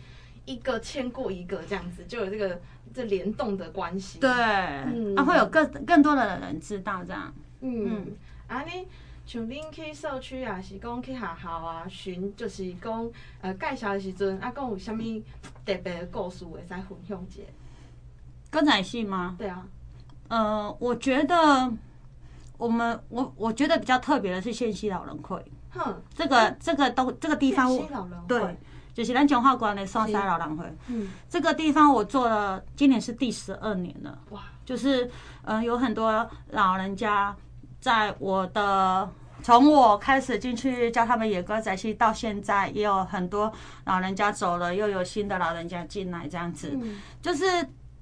[0.46, 2.60] 一个牵过一个这样子，就有这个
[2.94, 4.20] 这联动的关系。
[4.20, 7.34] 对，啊，会有更更多的人知道这样。
[7.62, 8.08] 嗯，
[8.48, 8.88] 啊你。
[9.28, 14.98] 像恁去社区啊，是讲去学校啊，寻就是讲呃介绍的时阵，啊，讲有啥物
[15.66, 17.42] 特别的故事会使分享一下？
[18.52, 19.36] 歌仔戏吗？
[19.36, 19.68] 对啊。
[20.28, 21.74] 呃，我觉得
[22.60, 25.44] 我们我我觉得比较特别的是县西老人会。
[25.76, 26.02] 哼。
[26.16, 27.70] 这个这个都这个地方。
[28.28, 28.58] 对，
[28.94, 30.66] 就是咱彰化县的双山老人会。
[30.88, 31.10] 嗯。
[31.30, 34.18] 这个地方我做了，今年是第十二年了。
[34.30, 34.42] 哇。
[34.66, 35.10] 就是
[35.44, 37.36] 呃，有很多老人家。
[37.82, 39.08] 在我的
[39.44, 46.76] 从我开始进去教他们野歌仔戏到现在，也有很多老人家走了，又有新的老人家进来，这样子，
[47.22, 47.46] 就是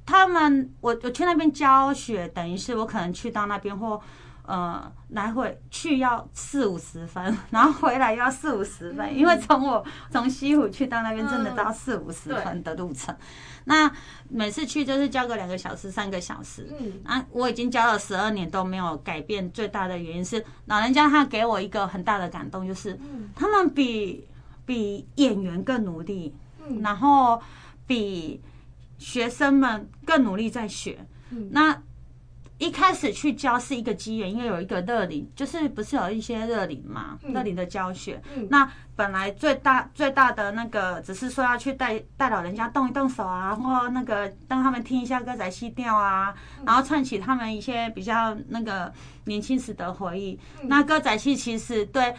[0.05, 3.99] 他们，我我去那边教学，等于是我可能去到那边或。
[4.45, 13.15] 呃，来回去要四五十分， 然后回来要四五十分，嗯、因为从我从西湖去到那边真的都要四五十分的路程。
[13.15, 13.17] 嗯、
[13.65, 13.91] 那
[14.29, 16.69] 每次去就是交个两个小时、三个小时。
[16.77, 22.99] 嗯，啊，我已经交了十二年都没有改变，最大的原因是老人家他给我一个很大的感动，就是
[23.34, 24.27] 他们比
[24.65, 26.36] 比演员更努力，
[26.67, 27.41] 嗯、然后
[27.88, 28.41] 比
[28.97, 31.06] 学生们更努力在学。
[31.29, 31.82] 嗯、那
[32.57, 38.21] 一开始去教是一个机缘，因为有一个乐龄，就是不是有一些乐龄嘛，乐龄的教学。
[38.49, 46.33] 那本来最大最大的那个，只是说要去带带老人家动一动手啊，或那个让他们听一下歌仔戏调啊，
[46.65, 48.93] 然后串起他们一些比较那个
[49.25, 50.39] 年轻时的回忆。
[50.63, 52.13] 那歌仔戏其实对。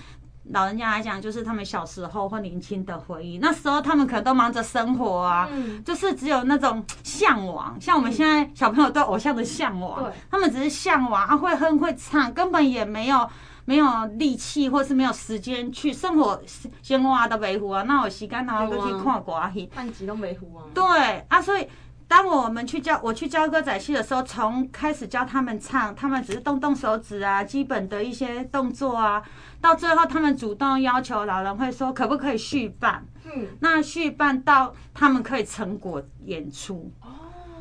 [0.53, 3.39] 老人家来讲，就是他们小时候或年轻的回忆。
[3.39, 13.29] 那时候他们可能都忙着生活啊，嗯、就是只有那种向往，像我们现在小朋友对偶像的向往，对他们只是向往啊，会哼会唱，根本也没有
[13.65, 13.87] 没有
[14.19, 16.43] 力气，或是没有时间去生活
[16.83, 17.83] 生活的维护啊。
[17.83, 19.71] 那有时间哪会去看歌戏？
[19.75, 20.65] 半集都维护啊。
[20.75, 21.67] 对啊，所以。
[22.07, 29.23] 当我们去教我去教歌仔戏的时候，从开始教他们唱，他们只是动动手指啊，基本的一些动作啊，
[29.65, 33.03] 到最后他们主动要求老人会说可不可以续办？
[33.25, 36.93] 嗯，那续办到他们可以成果演出。
[37.01, 37.09] 哦，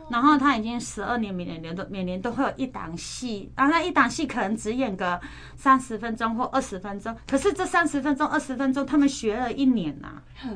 [0.09, 5.17] 然后他已经十二年，每年年都每年都会有一档戏，然后那一档戏可能只演个
[5.55, 10.49] 三十分钟或二十分钟，可是这三十分钟、二十分钟，他们学了一年呐、啊。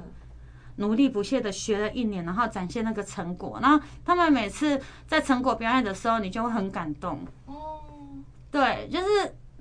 [0.79, 3.57] 努力不懈的学了一年，然后展现那个成果。
[3.59, 7.25] 然后他们每次在成果表演的时候，你就会很感动。
[7.45, 7.79] 哦，
[8.51, 9.05] 对，就是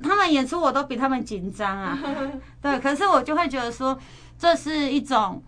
[0.03, 1.99] 他们演出我都比他们紧张啊。
[2.61, 3.99] 对，可是我就会觉得说，
[4.39, 5.43] 这是一种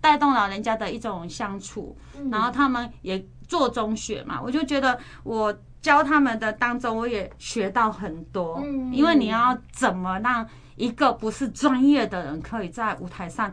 [0.00, 1.96] 带动老人家的一种相处。
[2.30, 8.62] 然后他们也做中学嘛，我就觉得我教他们的当中，我也学到很多。
[8.92, 13.52] 因为你要怎么让一个不是专业的人可以在舞台上。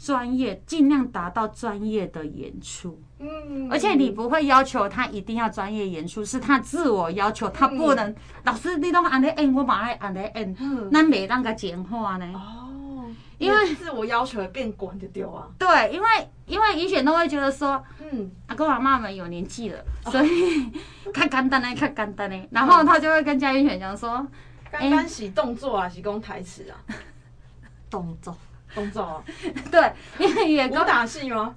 [0.00, 3.02] 专业，尽量达到专业的演出。
[3.20, 8.14] 嗯，而且你不会要求他一定要专业演出，是他自我要求，他不能。
[8.44, 10.54] 老师，你都按呢按，我嘛爱按呢按，
[10.92, 12.32] 那没让他简化呢？
[12.34, 13.06] 哦，
[13.38, 15.48] 因为自我要求变广就丢啊。
[15.58, 16.08] 对，因为
[16.46, 20.70] 因为以前都会觉得说，嗯，阿公阿妈们有年纪了，所以
[21.12, 24.24] 看简单的，看简单的，然后他就会跟嘉义选讲说，
[24.70, 26.78] 刚刚是动作啊，是讲台词啊，
[27.90, 28.36] 动作。
[28.74, 29.22] 动作啊，
[29.70, 31.54] 对，因为也武打戏吗？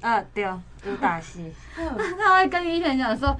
[0.00, 1.52] 啊， 对，武打戏。
[1.76, 3.36] 他会跟医生讲说：“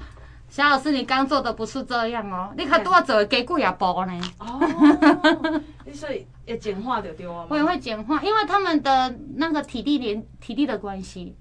[0.49, 5.61] 小老师，你刚做的不是这样哦，你看多做给几啊步呢？”哦，
[5.92, 7.47] 所以也简化就对啊。
[7.49, 11.37] 我也会简化，因为他们的那个体力连体力的关系。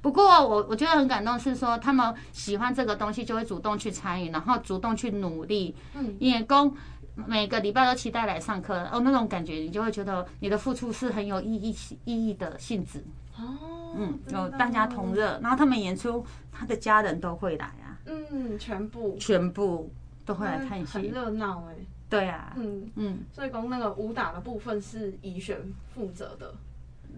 [0.00, 5.76] 不过我我觉得很感动，是说他们喜欢这个东西，就会主动去参与，然后主动去努力。
[5.94, 6.74] 嗯，也供。
[7.14, 13.04] 每个礼拜都期待来上课哦，那种感觉你就会觉得你的付出是很有意义意义的性质
[13.36, 13.94] 哦。
[13.96, 17.98] 嗯，有大家同乐，然后他们演出，他的家人都会来啊。
[18.06, 19.92] 嗯，全部全部
[20.24, 21.74] 都会来看戏，很热闹哎。
[22.08, 25.56] 对啊，嗯嗯，所以讲那个武打的部分是怡璇
[25.94, 26.54] 负责的，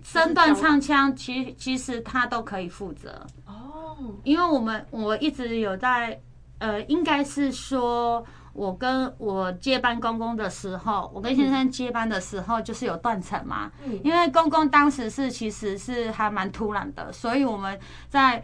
[0.02, 3.96] 身段唱腔其其实他都可以负责哦。
[4.24, 6.20] 因为我们我一直有在
[6.58, 8.24] 呃，应该是说。
[8.52, 13.70] 我跟我接班公公的时候，我跟先生接班的时候就是有断层嘛，
[14.02, 18.42] 因为公公当时是其实是还蛮突然的，所以我们在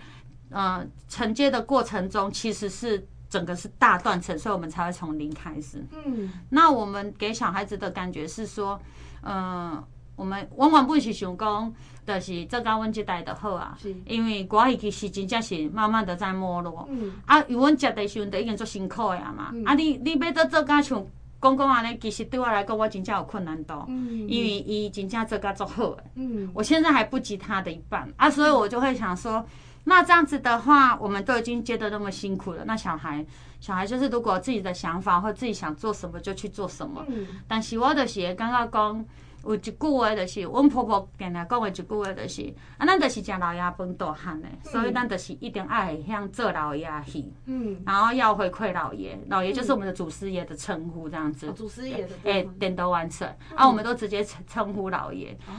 [0.50, 5.84] 呃承接的过程中其实是整个是大断层，所以我们才会从零开始。
[6.04, 8.80] 嗯，那我们给小孩子的感觉是说，
[9.22, 9.82] 嗯。
[10.18, 11.72] 我们往往不是想讲，
[12.08, 13.76] 就是做到阮这代就好啊。
[13.78, 16.88] 是因为歌艺其实真正是慢慢的在没落。
[16.90, 17.12] 嗯。
[17.26, 19.50] 啊，由阮接的时阵，就已经足辛苦呀嘛。
[19.52, 21.04] 嗯、啊，你你要得做到像
[21.38, 23.74] 公公安尼，其实对我来讲，我真正有困难度。
[23.88, 24.26] 嗯。
[24.26, 25.94] 因为伊真正做到足好。
[26.14, 26.50] 嗯。
[26.54, 29.44] 我现在还不及他的一半啊，所以我就会想说，
[29.84, 33.22] 那这样子的话，我们都已经接得那么辛苦了，那小孩，
[33.60, 37.04] 小孩就是如果自己的想法或自己想做什么就去做什么。
[37.08, 37.26] 嗯。
[37.46, 39.04] 但是我的是感觉讲。
[39.44, 51.50] 有一句话就是，阮婆婆定定讲的一句话就是，啊，咱就是食老爷饭大汉的，所以咱就是一定爱会晓做老爷戏，嗯，然后要回馈老爷，老爷就是我们的祖师爷的称呼，这样子。
[51.52, 52.10] 祖师爷的。
[52.24, 55.36] 哎，点头完成，啊，我们都直接称称呼老爷。
[55.46, 55.52] 哦。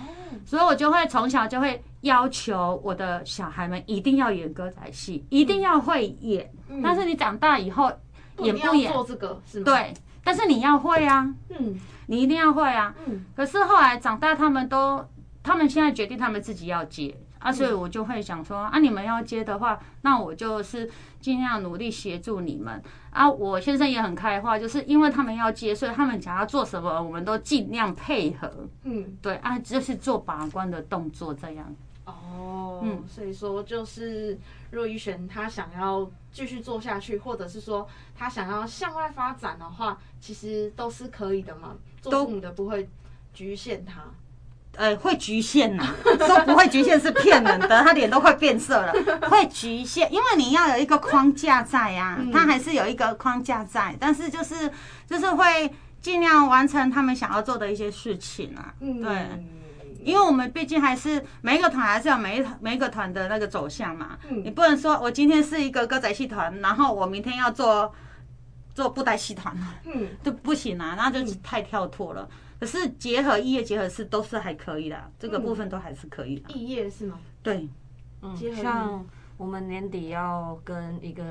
[0.46, 6.48] 所以我就会从小就会要求我的小孩们一定要演歌仔戏，一定要会演。
[6.84, 7.92] 但是你长大以后
[8.38, 8.94] 演不演？
[8.94, 9.66] 做这个是吗？
[9.66, 9.94] 对。
[10.24, 13.26] 但是你要会啊，嗯，你一定要会啊，嗯。
[13.36, 15.08] 可是后来长大，他们都，
[15.44, 17.16] 他们现在决定他们自己要接。
[17.40, 22.84] 啊，所以我就会想说啊，你们要接的话，那我就是尽量努力协助你们。
[23.12, 23.32] 啊。
[23.32, 31.74] 我先生也很开化，就是因为他们要接，所以他们想要做什么，我们都尽量配合，嗯，对啊，就是做把关的动作这样。
[32.04, 34.38] 哦，嗯，所以说就是
[34.72, 41.76] 若一璇她想要继续做下去，或者是说他想要向外发展的话，其实都是可以的嘛。
[42.02, 42.88] 做父母的不会
[43.34, 44.02] 局限他。
[44.76, 45.84] 呃，会局限呐，
[46.26, 48.94] 说不会局限是骗人的，他脸都快变色了。
[49.28, 54.72] 会局限，因为你要有一个框架在啊，他还是有一个框架在，但是就是
[55.08, 58.74] 就是会尽量完成他们想要做的一些事情啊。
[58.80, 59.28] 对，
[60.04, 64.18] 因为我们毕竟还是每一个团还是有每一每一个团的那个走向嘛。
[64.44, 67.94] 你不能说我今天是一个歌仔戏团，然后我明天要做
[68.74, 72.30] 做布袋戏团，嗯，就不行啊，那就太跳脱了。
[72.60, 76.52] 可是结合艺业结合是都是还可以的，这个部分都还是可以的。
[76.54, 77.18] 艺业是吗？
[77.42, 77.68] 对，
[78.22, 79.06] 嗯，像
[79.38, 81.24] 我们年底要跟一个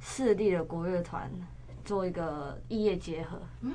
[0.00, 1.30] 市立的国乐团
[1.84, 3.40] 做一个异业结合。
[3.60, 3.72] 嗯，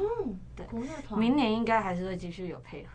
[0.54, 2.89] 对，国乐团明年应该还是会继续有配合。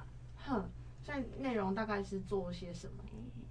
[0.47, 0.76] 哼，现
[1.07, 2.95] 在内容大概是做些什么？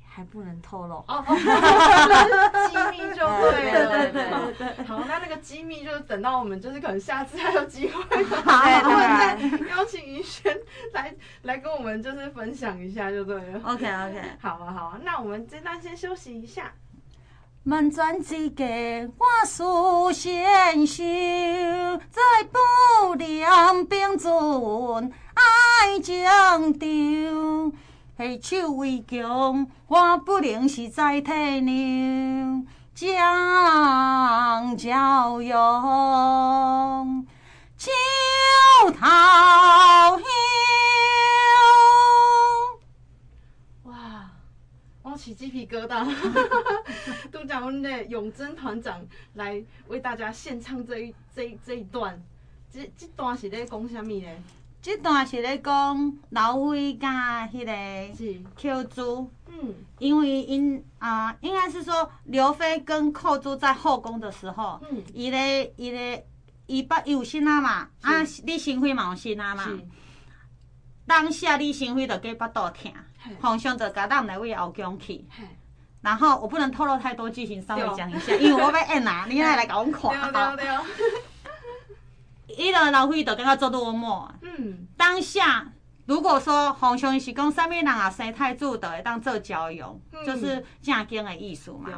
[0.08, 3.90] 还不能透露哦，机密就 对了。
[3.90, 4.86] 对对对对。
[4.86, 10.58] 好，那那个机密就等到我们就是可能下次还有机会， 我们再邀请云轩
[10.94, 13.60] 来来跟我们就是分享一下就对了。
[13.66, 16.72] OK OK， 好啊好啊，那我们这段先休息一下。
[17.64, 18.64] 满转之家，
[19.18, 27.72] 我思先生，在不良并存爱情长。
[28.18, 31.32] 下手为强，我不能是在替
[31.62, 37.28] 娘将教养，
[37.78, 37.92] 九
[38.92, 40.26] 头香。
[43.84, 44.32] 哇，
[45.04, 46.08] 我起鸡皮疙瘩！
[47.30, 52.24] 都讲我们的永贞团长来为大家献唱这一这一这一段，
[52.72, 54.30] 这这段是在讲什么呢？
[54.86, 57.74] 这段是咧讲刘辉甲迄个
[58.56, 66.24] 寇珠，嗯，因为因啊、呃，应该是说刘飞跟寇珠在后宫的时候，嗯，伊咧伊咧
[66.68, 69.64] 伊把伊有心啊嘛，啊，李新辉嘛有心啊嘛，
[71.08, 72.94] 当下李新辉就给巴肚疼，
[73.42, 75.26] 皇上就甲咱来为后宫去，
[76.00, 80.12] 然后我不能透露太多剧情，稍微讲一下，因为我要演啊，你来来甲我看。
[82.48, 84.30] 伊个老飞就感觉做落寞。
[84.42, 85.72] 嗯，当下
[86.06, 91.86] 如果说皇上是讲啥物人啊生太子，就会当做交友，嗯、就是正经的意思嘛。
[91.86, 91.94] 对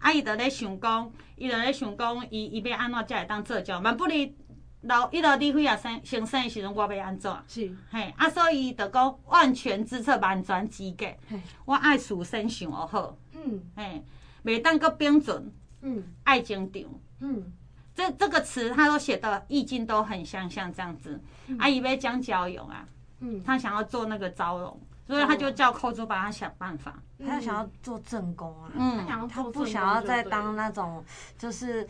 [0.00, 3.78] 啊，伊就咧想讲，伊就咧想讲，伊伊要安怎才会当做娇？
[3.78, 4.36] 万不离
[4.82, 7.32] 老伊个李辉啊生先生的时阵，我要安怎？
[7.48, 11.06] 是嘿啊，所以伊就讲万全之策，万全之计。
[11.28, 13.16] 嘿，我爱事先想好。
[13.32, 14.04] 嗯，嘿，
[14.44, 15.52] 袂当搁标准。
[15.80, 16.82] 嗯，爱情长。
[17.20, 17.52] 嗯。
[17.94, 21.20] 这这个词，他都写的意境都很相像，像这样子。
[21.58, 22.84] 阿姨被江娇勇啊，
[23.20, 26.98] 嗯，他想要做那个招容，所以他就叫寇珠帮他想办法。
[27.24, 31.04] 他想要做正宫啊，嗯，他不想要再当那种，
[31.38, 31.86] 就是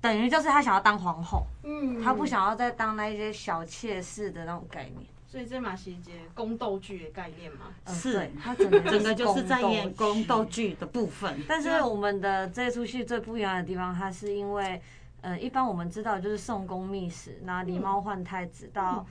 [0.00, 5.06] 等于就是他想要当皇后，嗯，他不想要再当那些小妾室的那种概念。
[5.26, 11.42] 所以这马戏节宫斗剧的概念嘛，是，他整个 整个就是在演宫斗剧的部分。
[11.48, 14.80] 但是我们的这出戏最不一样的地方，它是因为。
[15.26, 19.04] 呃，一般我们知道就是宋公秘史，拿狸猫换太子到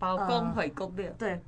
[0.00, 1.40] 包公回宫庙，对，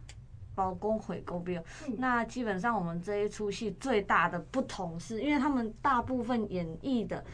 [0.55, 1.61] 包公回宫庙。
[1.97, 7.25] 那基本上我们这一出戏最大的不同是，因为他们大部分演绎的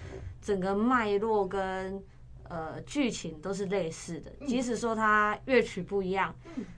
[0.40, 2.02] 整个脉络跟。
[2.48, 6.34] 呃，剧情都是类似的，即使说它乐曲不一样，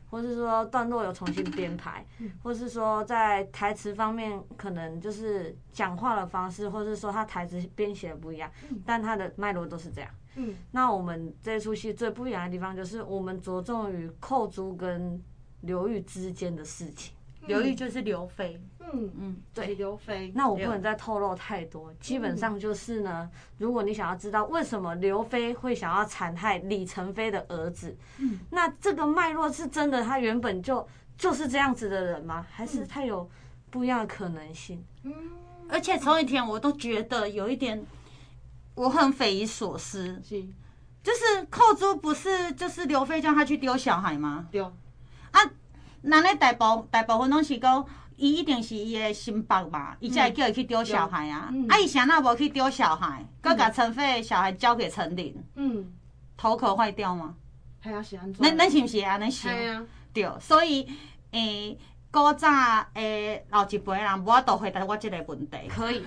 [0.09, 2.07] 或是说段落有重新编排，
[2.43, 8.51] 或是说在台词方面可能就是讲话的方式，或是说他台词编写的不一样，
[8.85, 10.11] 但它的脉络都是这样。
[10.37, 15.21] 嗯，那我们这出戏最不一样的地方就是我们着重于寇珠跟
[15.63, 17.16] 刘玉之间的事情。
[17.47, 20.33] 刘玉就是刘飞，嗯嗯，对，刘飞。
[20.35, 30.87] 那我不能再透露太多，基本上就是呢，如果你想要知道为什么刘飞会想要残害李成飞的儿子，嗯，那这个脉络是真的，他原本就
[31.17, 32.47] 就是这样子的人吗？
[32.51, 33.29] 还是他有
[33.71, 34.85] 不一样的可能性？
[35.05, 35.13] 嗯，
[35.69, 37.85] 而且从以前我都觉得有一点，
[38.75, 40.45] 我很匪夷所思，是，
[41.03, 44.49] 就是寇珠不是就是刘飞叫他去丢小孩吗？
[44.51, 44.65] 丢
[45.31, 45.41] 啊。
[46.03, 47.85] 那咧大部大部分拢是讲，
[48.17, 51.49] 伊一定是伊的心腹嘛，伊才会叫伊去丢小孩啊。
[51.53, 55.93] 嗯、啊，伊啥那无去丢小孩，佮甲陈飞的小孩交给陈琳，嗯，
[56.37, 57.35] 头壳坏掉吗？
[57.83, 58.45] 系啊，是安怎？
[58.45, 59.53] 恁恁是毋是安尼想？
[59.53, 60.89] 系啊，对，所以
[61.33, 61.79] 诶，
[62.11, 62.49] 古早
[62.95, 65.57] 诶老一辈人无法度回答我这个问题。
[65.69, 66.03] 可以，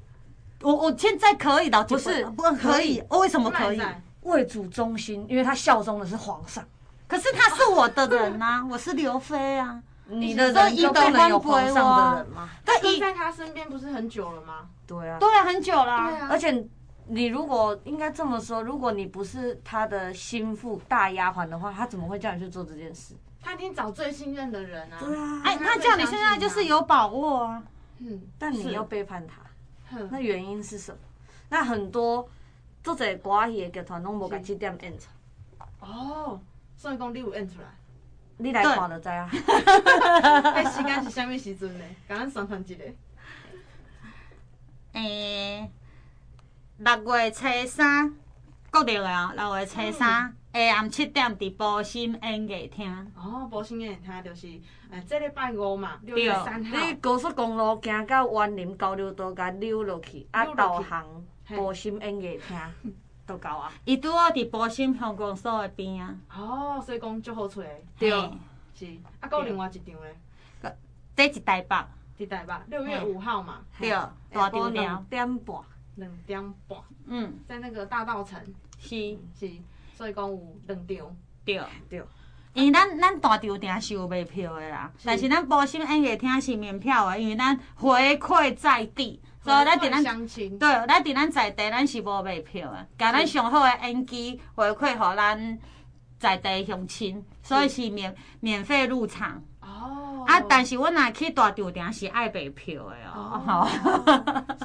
[0.62, 3.02] 我我现在可以老一辈，不是不可以？
[3.08, 3.80] 我为什么可以？
[4.22, 6.62] 为主忠心，因为他效忠的是皇上。
[7.10, 9.82] 可是他是我的人呐、啊， 我是刘飞啊。
[10.06, 12.48] 你的人就不能有皇上的人吗？
[12.64, 14.66] 他在他身边不是很久了吗？
[14.86, 15.92] 对啊，对啊，很久了。
[15.92, 16.66] 啊、而且
[17.06, 23.14] 你如果应该这么说，如果你不是他的心腹大丫鬟的话，他怎么会叫你去做这件事？
[23.42, 24.98] 他一定找最信任的人啊。
[25.00, 25.42] 对啊。
[25.44, 27.62] 哎，他叫你现在就是有把握啊。
[27.98, 28.20] 嗯。
[28.38, 30.98] 但你又背叛他，那原因是什么？
[31.48, 32.28] 那很多
[32.82, 35.06] 做者歌戏的剧团拢无把这点演出。
[35.80, 36.40] 哦，
[36.80, 37.66] 所以讲你有演出来，
[38.38, 39.28] 你来看就知啊。
[39.30, 41.84] 迄 时间是啥物时阵呢？
[42.08, 42.76] 甲咱宣传一下。
[44.98, 45.70] 诶，
[46.78, 48.14] 六月初三，
[48.70, 49.30] 固定的哦。
[49.36, 53.12] 六月初三下暗七点伫博心演艺厅。
[53.14, 54.46] 哦，博心演艺厅就是
[54.90, 56.86] 诶，这礼拜五嘛，六月三号。
[56.86, 61.04] 你高速公路行到园林交流道，甲溜落去，啊，导航
[61.46, 62.56] 博心演艺厅
[63.30, 63.72] 都到啊。
[63.84, 66.14] 伊拄好伫宝心乡公所的边啊。
[66.34, 67.62] 哦，所以讲足好找。
[67.98, 68.10] 对。
[68.74, 68.86] 是，
[69.20, 70.76] 啊，搁有另外一场咧。
[71.14, 71.76] 第一台北。
[72.18, 73.60] 一台北，六月五号嘛。
[73.78, 73.90] 对。
[74.30, 74.70] 大场了。
[74.70, 75.56] 两点半。
[75.94, 76.78] 两点半。
[77.06, 77.38] 嗯。
[77.48, 78.40] 在那个大道城。
[78.78, 79.16] 是。
[79.38, 79.50] 是。
[79.94, 81.16] 所以讲有两场。
[81.44, 81.62] 对。
[81.88, 82.02] 对。
[82.52, 90.04] 因为咱咱大场店是有卖票的啦，但是咱宝心演艺厅是免票的，因为咱回馈在地，所以咱伫咱
[90.58, 95.58] 对，咱伫咱在地，咱是无卖票的，甲咱上好的演技回馈互咱
[96.18, 99.42] 在地乡亲，所以是免免费入场。
[99.60, 100.24] 哦。
[100.28, 103.66] 啊，但是我若去大酒店是爱卖票的哦。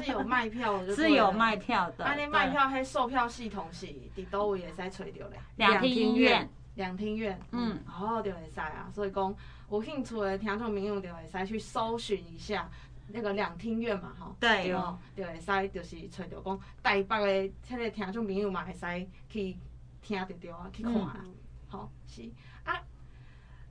[0.03, 0.93] 是有卖票的。
[0.93, 2.03] 是有卖票的。
[2.03, 5.39] 啊，你卖票迄售票系统是伫倒位会使找着咧？
[5.55, 6.49] 两厅院。
[6.75, 9.33] 两厅院，嗯，哦，就会使啊，所以讲
[9.71, 12.69] 有兴趣的听众朋友就会使去搜寻一下
[13.07, 19.57] 那个两厅院嘛，吼，对，哦，就会使就是找到讲台北的迄个听众朋友嘛，会使去
[20.01, 21.25] 听得到啊，去看啊，
[21.67, 22.29] 好是
[22.63, 22.81] 啊，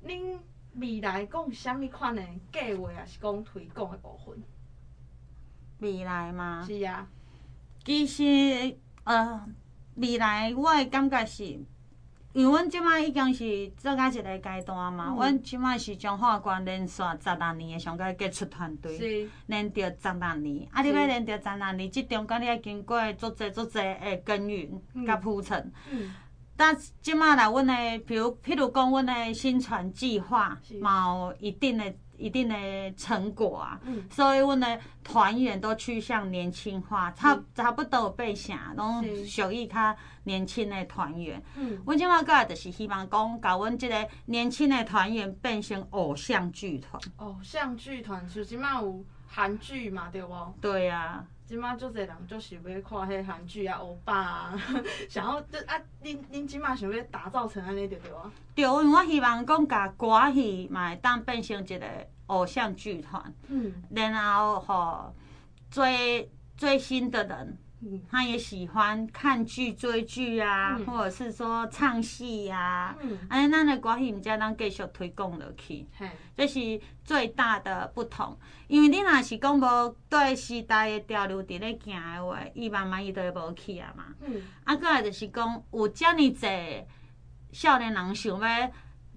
[0.04, 0.38] 恁
[0.74, 2.22] 未来讲什物款的
[2.52, 4.42] 计划啊，是讲推广的部分？
[5.78, 6.64] 未来吗？
[6.66, 7.06] 是啊，
[7.84, 9.46] 其实呃，
[9.96, 11.58] 未来我的感觉是。
[12.34, 20.68] 因为阮即摆已经是做到一个阶段嘛，阮即摆是从化县连续十六年的上届杰出团队，连着十六年。
[20.72, 25.72] 啊，你要连着十六年，即中间你要经过足侪足侪的耕耘甲铺陈。
[26.56, 31.94] 但即摆来，阮的，比如譬如讲，阮的宣传计划，嘛有一定的。
[32.16, 41.42] 一定的成果啊，嗯、所以阮的团员都趋向年轻化，差差不多有八成拢属于较年轻的团员。
[41.56, 47.00] 嗯阮即马个就是希望讲，甲阮即个年轻的团员变成偶像剧团。
[47.16, 50.54] 偶像剧团就是嘛有韩剧嘛，对无？
[50.60, 51.24] 对啊。
[51.46, 54.60] 即马足侪人足想要看迄韩剧啊，欧巴啊，
[55.10, 58.30] 想要就啊，恁恁即马想要打造成安尼对对啊？
[58.54, 61.86] 对，因为我希望讲，甲歌戏嘛会当变成一个
[62.26, 65.14] 偶像剧团，嗯，然后吼
[65.70, 67.58] 最最新的人。
[68.10, 72.96] 他也喜欢看剧、追剧啊，嗯、或者是说唱戏呀、啊。
[73.00, 78.38] 嗯，哎，咱的歌戏毋才当继续推广落去，嘿这是最大的不同。
[78.66, 84.04] 因为你若是讲无对时代的潮流伫咧行的话，伊慢慢伊就会无去啊嘛。
[84.20, 86.84] 嗯，啊，过来就是讲有遮尔济
[87.52, 88.70] 少年人想要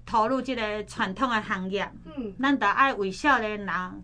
[0.06, 4.04] 投入这个传统的行业，嗯，咱得爱为少年人。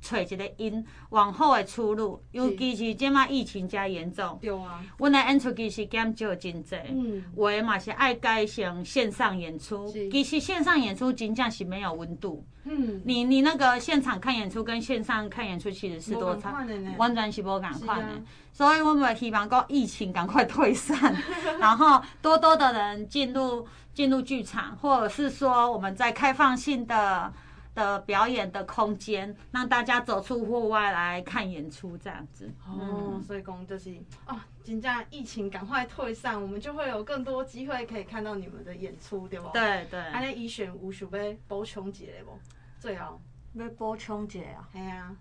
[0.00, 18.20] 找一个因往后的出路，尤其是即马疫情加严重，对啊，阮的演出其实减少真济，嗯，有的嘛是爱改成线上演出，其实线上演出真正是没有温度，嗯，你你那个现场看演出跟线上看演出其实是多差，完全是无共款的，啊、
[18.52, 21.14] 所以我们希望讲疫情赶快退散，
[21.60, 27.30] 然后多多的人进入进入剧场，或者是说我们在开放性的。
[27.74, 32.50] 的表演的空间，让大家走出户外来看演出，这样子。
[32.66, 33.96] 哦，所以讲就是
[34.26, 39.48] 哦，真正疫情赶快退散，我们就会有更多机会可以看到你们的演出，对不？
[39.50, 40.00] 对对。
[40.00, 42.38] 安尼，伊选有想要补充一个无？
[42.78, 43.20] 最后
[43.54, 44.68] 要补充一个啊？
[44.72, 45.16] 系啊。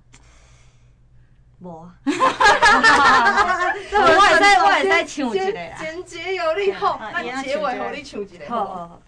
[1.59, 1.81] 无。
[1.81, 1.93] 哈
[3.91, 5.77] 我也在，我也在唱一个啊。
[5.77, 8.49] 简洁有力，好，那结尾好，你唱一个。
[8.49, 9.01] 好好好。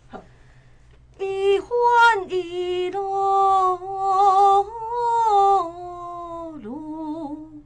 [1.22, 1.70] 一环
[2.30, 3.00] 一路
[6.60, 7.62] 路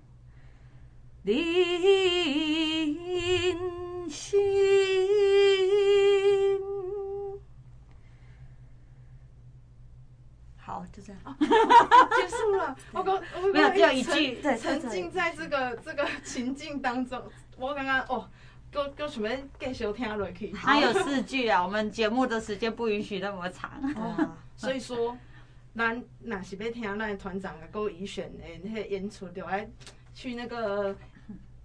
[1.23, 1.35] 人
[4.09, 4.39] 心。
[10.57, 11.21] 好，就这样。
[11.39, 12.75] 结束了。
[12.91, 14.41] 我刚，我没有，只有一句。
[14.41, 17.21] 沉浸在这个这个情境当中，
[17.57, 18.29] 我刚刚哦。
[18.75, 20.51] 都都什么继续听落去。
[20.53, 23.71] 还有四句啊，我们节目的时间不允许那么长。
[23.95, 25.17] 哦、所以说，
[25.73, 29.65] 咱若是要听咱团长个伊选的那些演出，就要
[30.13, 30.93] 去那个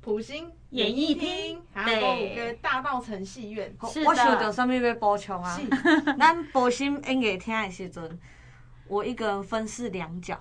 [0.01, 3.75] 普星演艺厅，还有五个大道城戏院。
[3.89, 4.09] 是的。
[4.09, 5.61] 我想到上面要补充啊？
[6.17, 8.19] 咱埔心演艺厅的时阵，
[8.87, 10.39] 我一个人分饰两角。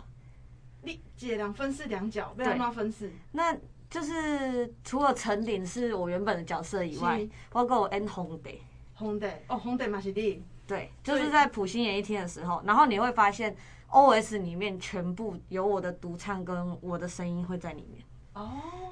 [0.83, 3.11] 你姐俩分饰两角，为什么分饰？
[3.31, 3.57] 那
[3.89, 8.59] 就是除了陈琳是我原本的角色以外，包括我 N 红蝶。
[8.93, 10.43] 红蝶哦，红蝶嘛是你。
[10.67, 13.55] 对，就是在普星演艺厅的时候，然后你会发现
[13.89, 18.03] OS 里面全部有我的独唱跟我的声音会在里面。
[18.33, 18.51] 哦。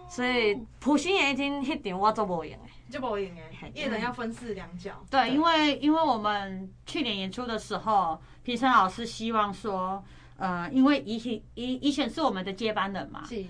[0.09, 4.93] 所以普星演艺厅一点我做不赢诶，就不赢哎，一人要分饰两角。
[5.11, 10.03] 对，因为因为我们去年演出的时候，评审老师希望说。
[10.39, 13.43] 呃，因为以前以以前是我们的接班人嘛，是，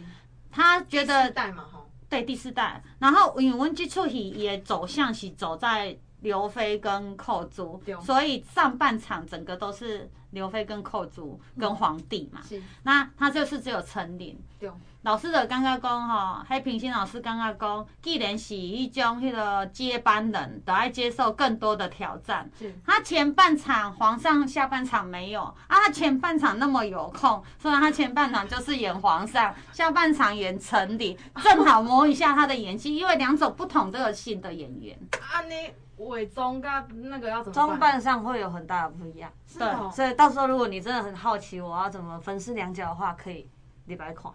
[0.57, 1.65] 他觉得第四代嘛，
[2.09, 14.35] 对第四代，然后因为我们这出戏也走向是走在刘飞跟寇珠，所以上半场整个都是刘飞跟寇珠跟皇帝嘛，是，那他就是只有陈琳。
[14.59, 14.71] 对。
[15.07, 22.49] 老师的刚刚讲哈，黑平心老师刚刚讲，既然是一种那个接班人，都要接受更多的挑战。
[22.59, 25.55] 是他前半场皇上，下半场没有啊。
[25.69, 34.99] 他前半场那么有空，所以他前半场就是演皇上， 下半场演陈琳，正好磨一下他的演技，因为两种不同个性的演员。
[35.21, 36.69] 啊，你伪装跟
[37.09, 37.53] 那个要怎么？
[37.53, 39.31] 装扮上会有很大的不一样。
[39.57, 43.49] 对，所以到时候如果你真的很好奇我要怎么分饰两角的话，可以
[43.85, 44.29] 礼拜看。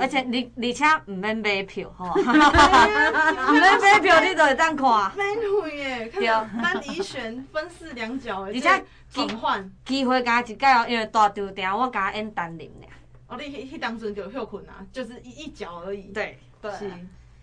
[0.00, 5.12] 而且你而且唔免买票，吼， 唔免买票，你就会当看。
[5.16, 12.88] 免会耶，对，咱以选分饰两角，而且转换机会加一届哦，因为大场顶我加演单人俩。
[13.28, 16.02] 哦，你迄迄当阵就休困啊，就是一一角而已。
[16.12, 16.70] 对对。
[16.72, 16.90] 是。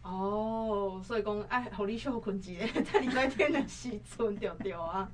[0.01, 5.07] 哦，所以讲哎互你休困一下， 在礼拜天的时阵就对啊。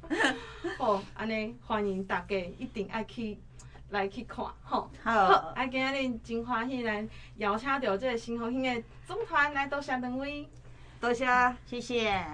[0.77, 3.37] 哦，安尼欢迎大家一定爱去。
[3.89, 5.11] 来去看，吼，好，
[5.55, 7.07] 啊，今日真欢喜来
[7.37, 10.47] 邀请到这个新鸿兴的总团来多谢两位，
[10.99, 11.25] 多谢，
[11.65, 12.25] 谢谢。